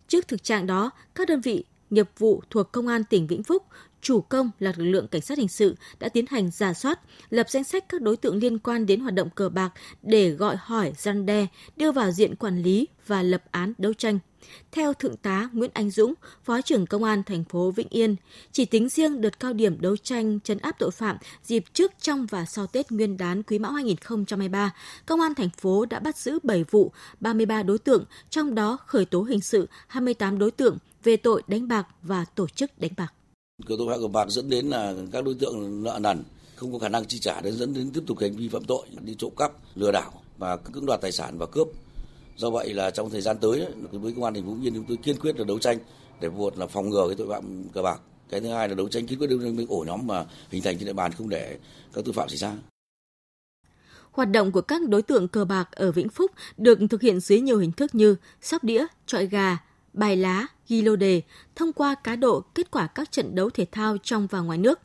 Trước 0.10 0.28
thực 0.28 0.44
trạng 0.44 0.68
đó, 0.68 0.92
các 1.16 1.28
đơn 1.28 1.42
vị 1.42 1.64
nghiệp 1.90 2.10
vụ 2.18 2.42
thuộc 2.50 2.72
Công 2.72 2.88
an 2.88 3.04
tỉnh 3.04 3.28
Vĩnh 3.28 3.44
Phúc, 3.44 3.64
chủ 4.02 4.22
công 4.22 4.52
là 4.60 4.74
lực 4.78 4.86
lượng 4.86 5.08
cảnh 5.08 5.22
sát 5.22 5.38
hình 5.38 5.48
sự 5.48 5.76
đã 6.00 6.10
tiến 6.10 6.26
hành 6.30 6.52
giả 6.52 6.74
soát, 6.74 7.00
lập 7.30 7.50
danh 7.50 7.64
sách 7.64 7.90
các 7.90 8.02
đối 8.02 8.18
tượng 8.18 8.36
liên 8.36 8.60
quan 8.60 8.86
đến 8.86 9.00
hoạt 9.00 9.14
động 9.14 9.30
cờ 9.30 9.50
bạc 9.50 9.74
để 10.02 10.30
gọi 10.30 10.56
hỏi, 10.60 10.94
gian 10.98 11.26
đe, 11.26 11.48
đưa 11.76 11.92
vào 11.92 12.12
diện 12.12 12.36
quản 12.36 12.62
lý 12.62 12.88
và 13.08 13.24
lập 13.24 13.44
án 13.52 13.74
đấu 13.78 13.94
tranh. 13.94 14.20
Theo 14.72 14.94
Thượng 14.94 15.18
tá 15.18 15.50
Nguyễn 15.54 15.72
Anh 15.74 15.90
Dũng, 15.90 16.14
Phó 16.44 16.62
trưởng 16.62 16.86
Công 16.86 17.04
an 17.04 17.24
thành 17.24 17.44
phố 17.44 17.72
Vĩnh 17.72 17.88
Yên, 17.90 18.16
chỉ 18.52 18.66
tính 18.66 18.90
riêng 18.90 19.22
đợt 19.22 19.40
cao 19.40 19.54
điểm 19.54 19.82
đấu 19.82 19.98
tranh 19.98 20.40
chấn 20.40 20.58
áp 20.58 20.76
tội 20.80 20.92
phạm 20.92 21.18
dịp 21.44 21.64
trước, 21.74 21.92
trong 22.02 22.26
và 22.26 22.46
sau 22.46 22.68
Tết 22.68 22.92
Nguyên 22.92 23.18
đán 23.18 23.44
Quý 23.44 23.60
Mão 23.60 23.72
2023, 23.72 24.74
Công 25.06 25.22
an 25.22 25.36
thành 25.36 25.50
phố 25.50 25.86
đã 25.86 26.00
bắt 26.00 26.18
giữ 26.18 26.40
7 26.44 26.64
vụ, 26.64 26.92
33 27.20 27.64
đối 27.64 27.78
tượng, 27.78 28.06
trong 28.30 28.56
đó 28.56 28.78
khởi 28.86 29.06
tố 29.06 29.22
hình 29.22 29.42
sự 29.42 29.70
28 29.88 30.40
đối 30.40 30.52
tượng 30.52 30.78
về 31.04 31.18
tội 31.18 31.42
đánh 31.48 31.68
bạc 31.68 31.88
và 32.02 32.26
tổ 32.26 32.48
chức 32.48 32.80
đánh 32.80 32.92
bạc. 32.98 33.14
Cờ 33.66 33.76
tội 33.78 33.88
phạm 33.90 34.02
cờ 34.02 34.08
bạc 34.08 34.30
dẫn 34.30 34.50
đến 34.50 34.70
là 34.70 34.94
các 35.12 35.26
đối 35.26 35.34
tượng 35.34 35.84
nợ 35.84 36.00
nần 36.02 36.24
không 36.56 36.74
có 36.74 36.80
khả 36.80 36.90
năng 36.90 37.06
chi 37.06 37.20
trả 37.20 37.42
đến 37.42 37.54
dẫn 37.54 37.74
đến 37.74 37.92
tiếp 37.92 38.02
tục 38.08 38.20
hành 38.20 38.36
vi 38.36 38.50
phạm 38.50 38.64
tội 38.64 38.88
đi 39.02 39.16
trộm 39.18 39.32
cắp, 39.38 39.52
lừa 39.76 39.92
đảo 39.92 40.22
và 40.38 40.58
cưỡng 40.58 40.86
đoạt 40.86 41.02
tài 41.02 41.12
sản 41.12 41.38
và 41.38 41.46
cướp. 41.46 41.68
Do 42.38 42.50
vậy 42.50 42.74
là 42.74 42.90
trong 42.90 43.10
thời 43.10 43.22
gian 43.22 43.38
tới 43.38 43.66
với 43.92 44.14
công 44.14 44.24
an 44.24 44.34
thành 44.34 44.46
phố 44.46 44.54
Vĩnh 44.54 44.64
Yên 44.64 44.74
chúng 44.74 44.86
tôi 44.88 44.98
kiên 44.98 45.20
quyết 45.20 45.40
là 45.40 45.46
đấu 45.46 45.60
tranh 45.60 45.78
để 46.22 46.30
một 46.30 46.58
là 46.58 46.68
phòng 46.68 46.90
ngừa 46.90 47.08
cái 47.08 47.16
tội 47.16 47.28
phạm 47.28 47.70
cờ 47.74 47.82
bạc. 47.82 48.02
Cái 48.30 48.40
thứ 48.40 48.48
hai 48.48 48.70
là 48.70 48.76
đấu 48.76 48.90
tranh 48.90 49.08
kiên 49.08 49.20
quyết 49.20 49.28
đấu 49.28 49.40
với 49.40 49.66
ổ 49.70 49.84
nhóm 49.88 50.08
mà 50.08 50.26
hình 50.50 50.64
thành 50.64 50.78
trên 50.78 50.86
địa 50.86 50.94
bàn 50.94 51.12
không 51.12 51.30
để 51.30 51.58
các 51.94 52.06
tội 52.06 52.14
phạm 52.14 52.30
xảy 52.30 52.38
ra. 52.38 52.54
Hoạt 54.12 54.32
động 54.32 54.52
của 54.52 54.62
các 54.62 54.90
đối 54.90 55.02
tượng 55.02 55.28
cờ 55.28 55.46
bạc 55.46 55.70
ở 55.72 55.92
Vĩnh 55.92 56.10
Phúc 56.10 56.32
được 56.58 56.80
thực 56.90 57.02
hiện 57.02 57.20
dưới 57.20 57.42
nhiều 57.42 57.58
hình 57.58 57.72
thức 57.72 57.96
như 57.96 58.16
sóc 58.42 58.64
đĩa, 58.64 58.86
trọi 59.06 59.26
gà, 59.26 59.58
bài 60.00 60.16
lá, 60.18 60.48
ghi 60.68 60.82
lô 60.82 60.96
đề, 60.96 61.22
thông 61.56 61.74
qua 61.74 61.96
cá 61.96 62.16
độ 62.16 62.44
kết 62.56 62.72
quả 62.72 62.88
các 62.88 63.12
trận 63.12 63.36
đấu 63.36 63.50
thể 63.50 63.66
thao 63.72 63.98
trong 64.04 64.28
và 64.28 64.40
ngoài 64.40 64.58
nước. 64.58 64.80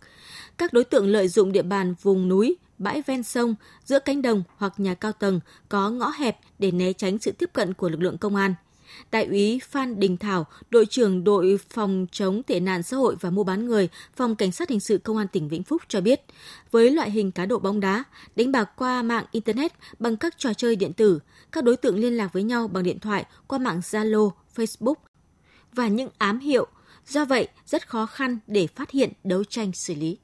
Các 0.59 0.73
đối 0.73 0.85
tượng 0.85 1.07
lợi 1.07 1.29
dụng 1.29 1.53
địa 1.53 1.62
bàn 1.62 1.95
vùng 2.03 2.29
núi, 2.29 2.57
bãi 2.79 3.03
ven 3.03 3.23
sông, 3.23 3.55
giữa 3.85 3.99
cánh 3.99 4.23
đồng 4.23 4.43
hoặc 4.57 4.73
nhà 4.77 4.95
cao 4.95 5.12
tầng 5.12 5.41
có 5.69 5.91
ngõ 5.91 6.12
hẹp 6.19 6.38
để 6.59 6.71
né 6.71 6.93
tránh 6.93 7.19
sự 7.19 7.33
tiếp 7.33 7.50
cận 7.53 7.75
của 7.75 7.88
lực 7.88 8.00
lượng 8.00 8.19
công 8.19 8.37
an. 8.37 8.55
Đại 9.11 9.25
úy 9.25 9.61
Phan 9.69 10.00
Đình 10.00 10.17
Thảo, 10.17 10.47
đội 10.71 10.87
trưởng 10.87 11.25
đội 11.25 11.59
phòng 11.71 12.07
chống 12.12 12.43
tệ 12.43 12.61
nạn 12.61 12.83
xã 12.83 12.97
hội 12.97 13.17
và 13.21 13.31
mua 13.31 13.45
bán 13.45 13.67
người, 13.67 13.88
phòng 14.17 14.37
cảnh 14.37 14.53
sát 14.53 14.71
hình 14.71 14.81
sự 14.81 14.99
công 14.99 15.17
an 15.17 15.29
tỉnh 15.29 15.49
Vĩnh 15.49 15.62
Phúc 15.62 15.83
cho 15.88 16.00
biết, 16.00 16.21
với 16.71 16.91
loại 16.91 17.11
hình 17.11 17.31
cá 17.33 17.47
độ 17.47 17.59
bóng 17.59 17.81
đá, 17.81 18.05
đánh 18.37 18.53
bạc 18.53 18.71
qua 18.77 19.03
mạng 19.03 19.25
internet 19.31 19.73
bằng 19.99 20.17
các 20.17 20.38
trò 20.38 20.55
chơi 20.55 20.77
điện 20.77 20.93
tử, 20.93 21.19
các 21.53 21.65
đối 21.65 21.77
tượng 21.77 21.99
liên 21.99 22.17
lạc 22.17 22.33
với 22.33 22.43
nhau 22.43 22.69
bằng 22.69 22.85
điện 22.85 22.99
thoại 22.99 23.25
qua 23.47 23.59
mạng 23.59 23.81
Zalo, 23.81 24.31
Facebook 24.57 24.95
và 25.75 25.88
những 25.88 26.09
ám 26.19 26.38
hiệu. 26.38 26.66
Do 27.07 27.25
vậy, 27.25 27.49
rất 27.66 27.88
khó 27.88 28.07
khăn 28.07 28.38
để 28.47 28.66
phát 28.66 28.90
hiện, 28.90 29.12
đấu 29.25 29.45
tranh 29.45 29.73
xử 29.73 29.95
lý 29.95 30.19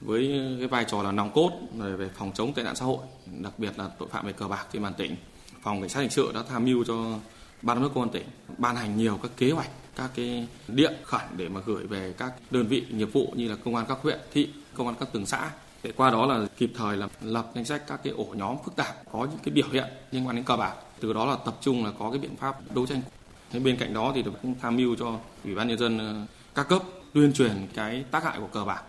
với 0.00 0.56
cái 0.58 0.68
vai 0.68 0.84
trò 0.88 1.02
là 1.02 1.12
nòng 1.12 1.32
cốt 1.32 1.50
về 1.78 2.10
phòng 2.14 2.32
chống 2.34 2.54
tệ 2.54 2.62
nạn 2.62 2.76
xã 2.76 2.84
hội, 2.84 2.98
đặc 3.26 3.58
biệt 3.58 3.78
là 3.78 3.88
tội 3.98 4.08
phạm 4.08 4.26
về 4.26 4.32
cờ 4.32 4.48
bạc 4.48 4.66
trên 4.72 4.82
bàn 4.82 4.92
tỉnh. 4.96 5.16
Phòng 5.62 5.80
cảnh 5.80 5.88
sát 5.88 6.00
hình 6.00 6.10
sự 6.10 6.30
đã 6.34 6.42
tham 6.48 6.64
mưu 6.64 6.84
cho 6.84 7.18
ban 7.62 7.76
giám 7.76 7.82
đốc 7.82 7.94
công 7.94 8.04
an 8.04 8.12
tỉnh 8.12 8.26
ban 8.58 8.76
hành 8.76 8.96
nhiều 8.96 9.18
các 9.22 9.30
kế 9.36 9.50
hoạch, 9.50 9.70
các 9.96 10.10
cái 10.14 10.48
điện 10.68 10.92
khẩn 11.02 11.20
để 11.36 11.48
mà 11.48 11.60
gửi 11.66 11.86
về 11.86 12.14
các 12.18 12.32
đơn 12.50 12.66
vị 12.66 12.84
nghiệp 12.90 13.12
vụ 13.12 13.32
như 13.36 13.48
là 13.48 13.56
công 13.64 13.76
an 13.76 13.86
các 13.88 13.98
huyện, 14.02 14.18
thị, 14.32 14.48
công 14.74 14.86
an 14.86 14.96
các 15.00 15.08
từng 15.12 15.26
xã 15.26 15.50
để 15.82 15.92
qua 15.96 16.10
đó 16.10 16.26
là 16.26 16.46
kịp 16.58 16.72
thời 16.76 16.96
là 16.96 17.08
lập 17.20 17.50
danh 17.54 17.64
sách 17.64 17.86
các 17.86 18.00
cái 18.04 18.12
ổ 18.12 18.26
nhóm 18.34 18.56
phức 18.64 18.76
tạp 18.76 19.12
có 19.12 19.18
những 19.18 19.38
cái 19.42 19.54
biểu 19.54 19.66
hiện 19.72 19.84
liên 20.10 20.26
quan 20.26 20.36
đến 20.36 20.44
cờ 20.44 20.56
bạc 20.56 20.74
từ 21.00 21.12
đó 21.12 21.26
là 21.26 21.36
tập 21.44 21.54
trung 21.60 21.84
là 21.84 21.92
có 21.98 22.10
cái 22.10 22.18
biện 22.18 22.36
pháp 22.36 22.74
đấu 22.74 22.86
tranh 22.86 23.00
thế 23.52 23.60
bên 23.60 23.76
cạnh 23.76 23.94
đó 23.94 24.12
thì 24.14 24.24
cũng 24.42 24.54
tham 24.60 24.76
mưu 24.76 24.96
cho 24.96 25.18
ủy 25.44 25.54
ban 25.54 25.68
nhân 25.68 25.78
dân 25.78 25.98
ờ, 25.98 26.14
các 26.54 26.68
cấp 26.68 26.82
tuyên 27.14 27.32
truyền 27.32 27.68
cái 27.74 28.04
tác 28.10 28.24
hại 28.24 28.38
của 28.38 28.46
cờ 28.46 28.64
bạc. 28.64 28.82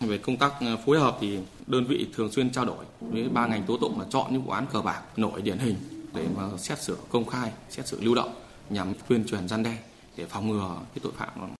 Về 0.00 0.18
công 0.18 0.36
tác 0.36 0.52
ờ, 0.60 0.76
phối 0.86 1.00
hợp 1.00 1.18
thì 1.20 1.38
đơn 1.66 1.84
vị 1.84 2.08
thường 2.14 2.32
xuyên 2.32 2.50
trao 2.50 2.64
đổi 2.64 2.84
với 3.00 3.28
ba 3.28 3.46
ngành 3.46 3.62
tố 3.62 3.76
tụng 3.76 4.00
là 4.00 4.06
chọn 4.10 4.32
những 4.32 4.42
vụ 4.42 4.52
án 4.52 4.66
cờ 4.72 4.80
bạc 4.80 5.02
nổi 5.16 5.42
điển 5.42 5.58
hình 5.58 5.76
để 6.14 6.26
mà 6.36 6.42
xét 6.58 6.82
xử 6.82 6.96
công 7.10 7.26
khai, 7.26 7.52
xét 7.70 7.86
xử 7.86 8.00
lưu 8.00 8.14
động 8.14 8.34
nhằm 8.70 8.92
tuyên 9.08 9.24
truyền 9.26 9.48
gian 9.48 9.62
đe 9.62 9.78
để 10.16 10.26
phòng 10.26 10.48
ngừa 10.48 10.76
cái 10.94 11.00
tội 11.02 11.12
phạm 11.16 11.54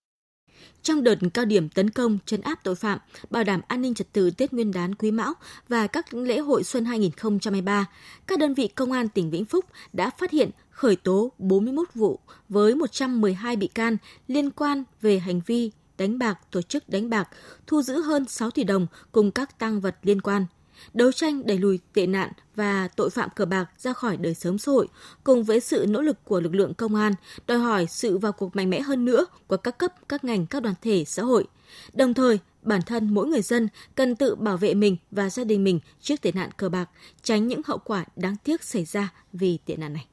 trong 0.83 1.05
đợt 1.05 1.15
cao 1.35 1.45
điểm 1.45 1.69
tấn 1.69 1.91
công 1.91 2.19
chấn 2.27 2.41
áp 2.41 2.59
tội 2.65 2.75
phạm, 2.75 2.99
bảo 3.31 3.45
đảm 3.45 3.61
an 3.69 3.83
ninh 3.83 3.95
trật 3.95 4.13
tự 4.13 4.31
Tết 4.31 4.53
Nguyên 4.53 4.73
đán 4.73 4.95
Quý 4.95 5.11
Mão 5.11 5.33
và 5.69 5.87
các 5.87 6.15
lễ 6.15 6.39
hội 6.39 6.65
xuân 6.65 6.85
2023, 6.85 7.87
các 8.27 8.39
đơn 8.39 8.55
vị 8.55 8.69
công 8.69 8.93
an 8.93 9.09
tỉnh 9.09 9.31
Vĩnh 9.31 9.45
Phúc 9.45 9.65
đã 9.93 10.11
phát 10.11 10.31
hiện 10.31 10.51
khởi 10.71 10.97
tố 10.97 11.33
41 11.39 11.89
vụ 11.95 12.21
với 12.49 12.75
112 12.75 13.57
bị 13.57 13.67
can 13.67 13.97
liên 14.29 14.51
quan 14.51 14.85
về 15.01 15.19
hành 15.19 15.41
vi 15.47 15.71
đánh 15.99 16.19
bạc, 16.19 16.39
tổ 16.51 16.63
chức 16.63 16.89
đánh 16.89 17.11
bạc, 17.11 17.29
thu 17.67 17.83
giữ 17.83 18.01
hơn 18.03 18.25
6 18.29 18.51
tỷ 18.51 18.65
đồng 18.65 18.87
cùng 19.13 19.31
các 19.31 19.59
tăng 19.59 19.81
vật 19.81 19.97
liên 20.03 20.21
quan. 20.21 20.47
Đấu 20.93 21.13
tranh 21.13 21.47
đẩy 21.47 21.59
lùi 21.59 21.79
tệ 21.93 22.07
nạn 22.07 22.33
và 22.57 22.89
tội 22.89 23.11
phạm 23.11 23.31
cờ 23.37 23.45
bạc 23.45 23.67
ra 23.79 23.93
khỏi 23.93 24.17
đời 24.17 24.35
sống 24.35 24.59
xã 24.59 24.73
hội, 24.73 24.89
cùng 25.25 25.45
với 25.45 25.61
sự 25.61 25.87
nỗ 25.89 26.03
lực 26.03 26.25
của 26.25 26.41
lực 26.41 26.55
lượng 26.55 26.75
công 26.75 26.95
an, 26.95 27.13
đòi 27.47 27.59
hỏi 27.59 27.87
sự 27.91 28.19
vào 28.19 28.33
cuộc 28.33 28.57
mạnh 28.57 28.71
mẽ 28.71 28.81
hơn 28.81 29.05
nữa 29.05 29.27
của 29.47 29.57
các 29.57 29.79
cấp, 29.79 30.09
các 30.09 30.25
ngành, 30.25 30.47
các 30.47 30.63
đoàn 30.63 30.75
thể 30.83 31.05
xã 31.07 31.23
hội. 31.23 31.47
Đồng 31.93 32.15
thời, 32.15 32.39
bản 32.63 32.83
thân 32.83 33.15
mỗi 33.15 33.27
người 33.27 33.43
dân 33.43 33.69
cần 33.95 34.17
tự 34.17 34.35
bảo 34.35 34.57
vệ 34.57 34.75
mình 34.75 34.97
và 35.11 35.31
gia 35.31 35.45
đình 35.45 35.65
mình 35.65 35.81
trước 36.01 36.23
tệ 36.23 36.33
nạn 36.33 36.51
cờ 36.57 36.69
bạc, 36.69 36.91
tránh 37.23 37.49
những 37.49 37.61
hậu 37.67 37.79
quả 37.79 38.05
đáng 38.17 38.37
tiếc 38.45 38.63
xảy 38.63 38.85
ra 38.85 39.13
vì 39.33 39.59
tệ 39.67 39.77
nạn 39.77 39.93
này. 39.93 40.07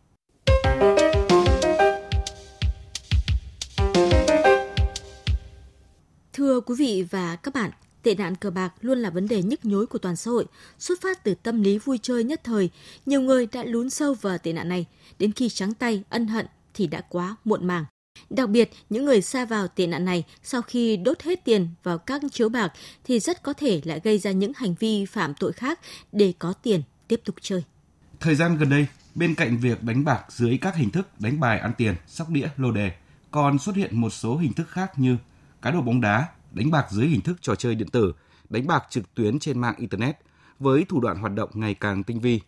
Thưa 6.33 6.59
quý 6.59 6.75
vị 6.77 7.05
và 7.11 7.35
các 7.35 7.53
bạn, 7.53 7.71
tệ 8.03 8.15
nạn 8.15 8.35
cờ 8.35 8.51
bạc 8.51 8.73
luôn 8.81 8.99
là 8.99 9.09
vấn 9.09 9.27
đề 9.27 9.43
nhức 9.43 9.65
nhối 9.65 9.85
của 9.85 9.97
toàn 9.97 10.15
xã 10.15 10.31
hội, 10.31 10.45
xuất 10.79 11.01
phát 11.01 11.23
từ 11.23 11.35
tâm 11.35 11.63
lý 11.63 11.77
vui 11.77 11.99
chơi 12.01 12.23
nhất 12.23 12.41
thời. 12.43 12.69
Nhiều 13.05 13.21
người 13.21 13.47
đã 13.51 13.63
lún 13.63 13.89
sâu 13.89 14.13
vào 14.13 14.37
tệ 14.37 14.53
nạn 14.53 14.69
này, 14.69 14.85
đến 15.19 15.31
khi 15.31 15.49
trắng 15.49 15.73
tay, 15.73 16.03
ân 16.09 16.27
hận 16.27 16.45
thì 16.73 16.87
đã 16.87 17.01
quá 17.09 17.35
muộn 17.45 17.67
màng. 17.67 17.85
Đặc 18.29 18.49
biệt, 18.49 18.71
những 18.89 19.05
người 19.05 19.21
xa 19.21 19.45
vào 19.45 19.67
tệ 19.67 19.87
nạn 19.87 20.05
này 20.05 20.23
sau 20.43 20.61
khi 20.61 20.97
đốt 20.97 21.21
hết 21.21 21.45
tiền 21.45 21.67
vào 21.83 21.97
các 21.97 22.21
chiếu 22.31 22.49
bạc 22.49 22.73
thì 23.03 23.19
rất 23.19 23.43
có 23.43 23.53
thể 23.53 23.81
lại 23.83 24.01
gây 24.03 24.17
ra 24.17 24.31
những 24.31 24.51
hành 24.55 24.75
vi 24.79 25.05
phạm 25.05 25.33
tội 25.33 25.51
khác 25.51 25.79
để 26.11 26.33
có 26.39 26.53
tiền 26.53 26.81
tiếp 27.07 27.21
tục 27.25 27.35
chơi. 27.41 27.63
Thời 28.19 28.35
gian 28.35 28.57
gần 28.57 28.69
đây, 28.69 28.87
bên 29.15 29.35
cạnh 29.35 29.57
việc 29.57 29.83
đánh 29.83 30.03
bạc 30.03 30.23
dưới 30.29 30.57
các 30.61 30.75
hình 30.75 30.89
thức 30.89 31.07
đánh 31.19 31.39
bài 31.39 31.59
ăn 31.59 31.71
tiền, 31.77 31.95
sóc 32.07 32.29
đĩa, 32.29 32.47
lô 32.57 32.71
đề, 32.71 32.91
còn 33.31 33.59
xuất 33.59 33.75
hiện 33.75 34.01
một 34.01 34.09
số 34.09 34.37
hình 34.37 34.53
thức 34.53 34.69
khác 34.69 34.99
như 34.99 35.17
cá 35.61 35.71
độ 35.71 35.81
bóng 35.81 36.01
đá, 36.01 36.27
đánh 36.51 36.71
bạc 36.71 36.85
dưới 36.89 37.07
hình 37.07 37.21
thức 37.21 37.41
trò 37.41 37.55
chơi 37.55 37.75
điện 37.75 37.89
tử, 37.89 38.13
đánh 38.49 38.67
bạc 38.67 38.83
trực 38.89 39.15
tuyến 39.15 39.39
trên 39.39 39.59
mạng 39.59 39.75
Internet 39.77 40.17
với 40.59 40.85
thủ 40.89 40.99
đoạn 40.99 41.17
hoạt 41.17 41.33
động 41.33 41.49
ngày 41.53 41.73
càng 41.73 42.03
tinh 42.03 42.19
vi. 42.19 42.41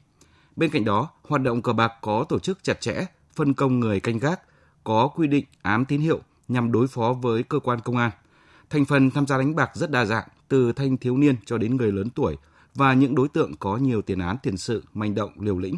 Bên 0.55 0.69
cạnh 0.69 0.85
đó, 0.85 1.09
hoạt 1.27 1.41
động 1.41 1.61
cờ 1.61 1.73
bạc 1.73 1.91
có 2.01 2.25
tổ 2.29 2.39
chức 2.39 2.63
chặt 2.63 2.81
chẽ, 2.81 3.05
phân 3.35 3.53
công 3.53 3.79
người 3.79 3.99
canh 3.99 4.19
gác, 4.19 4.41
có 4.83 5.07
quy 5.07 5.27
định 5.27 5.45
ám 5.61 5.85
tín 5.85 6.01
hiệu 6.01 6.19
nhằm 6.47 6.71
đối 6.71 6.87
phó 6.87 7.13
với 7.13 7.43
cơ 7.43 7.59
quan 7.59 7.79
công 7.79 7.97
an. 7.97 8.11
Thành 8.69 8.85
phần 8.85 9.11
tham 9.11 9.27
gia 9.27 9.37
đánh 9.37 9.55
bạc 9.55 9.71
rất 9.73 9.91
đa 9.91 10.05
dạng, 10.05 10.27
từ 10.47 10.73
thanh 10.73 10.97
thiếu 10.97 11.17
niên 11.17 11.35
cho 11.45 11.57
đến 11.57 11.77
người 11.77 11.91
lớn 11.91 12.09
tuổi 12.09 12.37
và 12.75 12.93
những 12.93 13.15
đối 13.15 13.27
tượng 13.27 13.55
có 13.59 13.77
nhiều 13.77 14.01
tiền 14.01 14.19
án 14.19 14.37
tiền 14.43 14.57
sự, 14.57 14.83
manh 14.93 15.15
động, 15.15 15.31
liều 15.39 15.57
lĩnh. 15.57 15.75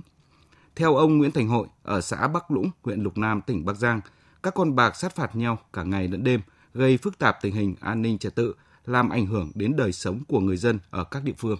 Theo 0.76 0.96
ông 0.96 1.18
Nguyễn 1.18 1.32
Thành 1.32 1.48
Hội 1.48 1.68
ở 1.84 2.02
xã 2.02 2.28
Bắc 2.28 2.52
Lũng, 2.52 2.72
huyện 2.84 3.04
Lục 3.04 3.18
Nam, 3.18 3.42
tỉnh 3.42 3.66
Bắc 3.66 3.74
Giang, 3.74 4.02
các 4.44 4.54
con 4.54 4.76
bạc 4.76 4.96
sát 4.96 5.16
phạt 5.16 5.36
nhau 5.36 5.58
cả 5.74 5.84
ngày 5.84 6.08
lẫn 6.08 6.24
đêm, 6.24 6.42
gây 6.76 6.98
phức 6.98 7.20
tạp 7.20 7.36
tình 7.42 7.54
hình 7.54 7.76
an 7.82 8.02
ninh 8.02 8.18
trật 8.18 8.36
tự, 8.36 8.56
làm 8.86 9.10
ảnh 9.10 9.26
hưởng 9.26 9.52
đến 9.56 9.76
đời 9.78 9.92
sống 9.92 10.20
của 10.28 10.40
người 10.40 10.58
dân 10.58 10.80
ở 10.90 11.04
các 11.12 11.24
địa 11.24 11.34
phương. 11.38 11.58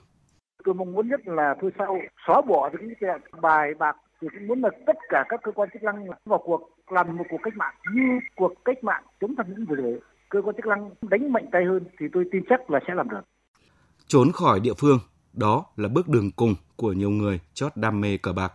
Tôi 0.66 0.76
mong 0.76 0.94
muốn 0.94 1.10
nhất 1.10 1.20
là 1.26 1.56
thôi 1.62 1.72
sau 1.78 2.00
xóa 2.28 2.42
bỏ 2.42 2.70
được 2.70 2.80
những 2.82 2.94
cái 3.00 3.10
bài 3.42 3.74
bạc 3.80 3.96
thì 4.22 4.28
cũng 4.34 4.48
muốn 4.48 4.62
là 4.62 4.70
tất 4.88 4.96
cả 5.10 5.26
các 5.30 5.40
cơ 5.44 5.52
quan 5.52 5.70
chức 5.74 5.84
năng 5.84 6.08
vào 6.26 6.42
cuộc 6.46 6.70
làm 6.88 7.18
một 7.18 7.24
cuộc 7.30 7.40
cách 7.44 7.54
mạng 7.58 7.74
như 7.96 8.20
cuộc 8.36 8.54
cách 8.66 8.84
mạng 8.84 9.04
chống 9.22 9.36
tham 9.38 9.46
nhũng 9.50 9.66
vừa 9.66 9.76
rồi 9.76 10.00
cơ 10.30 10.42
quan 10.42 10.56
chức 10.56 10.66
năng 10.66 10.90
đánh 11.02 11.34
mạnh 11.34 11.46
tay 11.52 11.66
hơn 11.66 11.84
thì 12.00 12.06
tôi 12.14 12.26
tin 12.32 12.44
chắc 12.50 12.72
là 12.72 12.80
sẽ 12.88 12.94
làm 12.94 13.10
được. 13.10 13.22
Trốn 14.08 14.32
khỏi 14.32 14.60
địa 14.60 14.74
phương, 14.78 15.00
đó 15.34 15.66
là 15.76 15.88
bước 15.88 16.08
đường 16.08 16.32
cùng 16.32 16.56
của 16.76 16.94
nhiều 16.94 17.10
người 17.10 17.40
chót 17.54 17.72
đam 17.76 18.02
mê 18.02 18.18
cờ 18.18 18.34
bạc. 18.34 18.54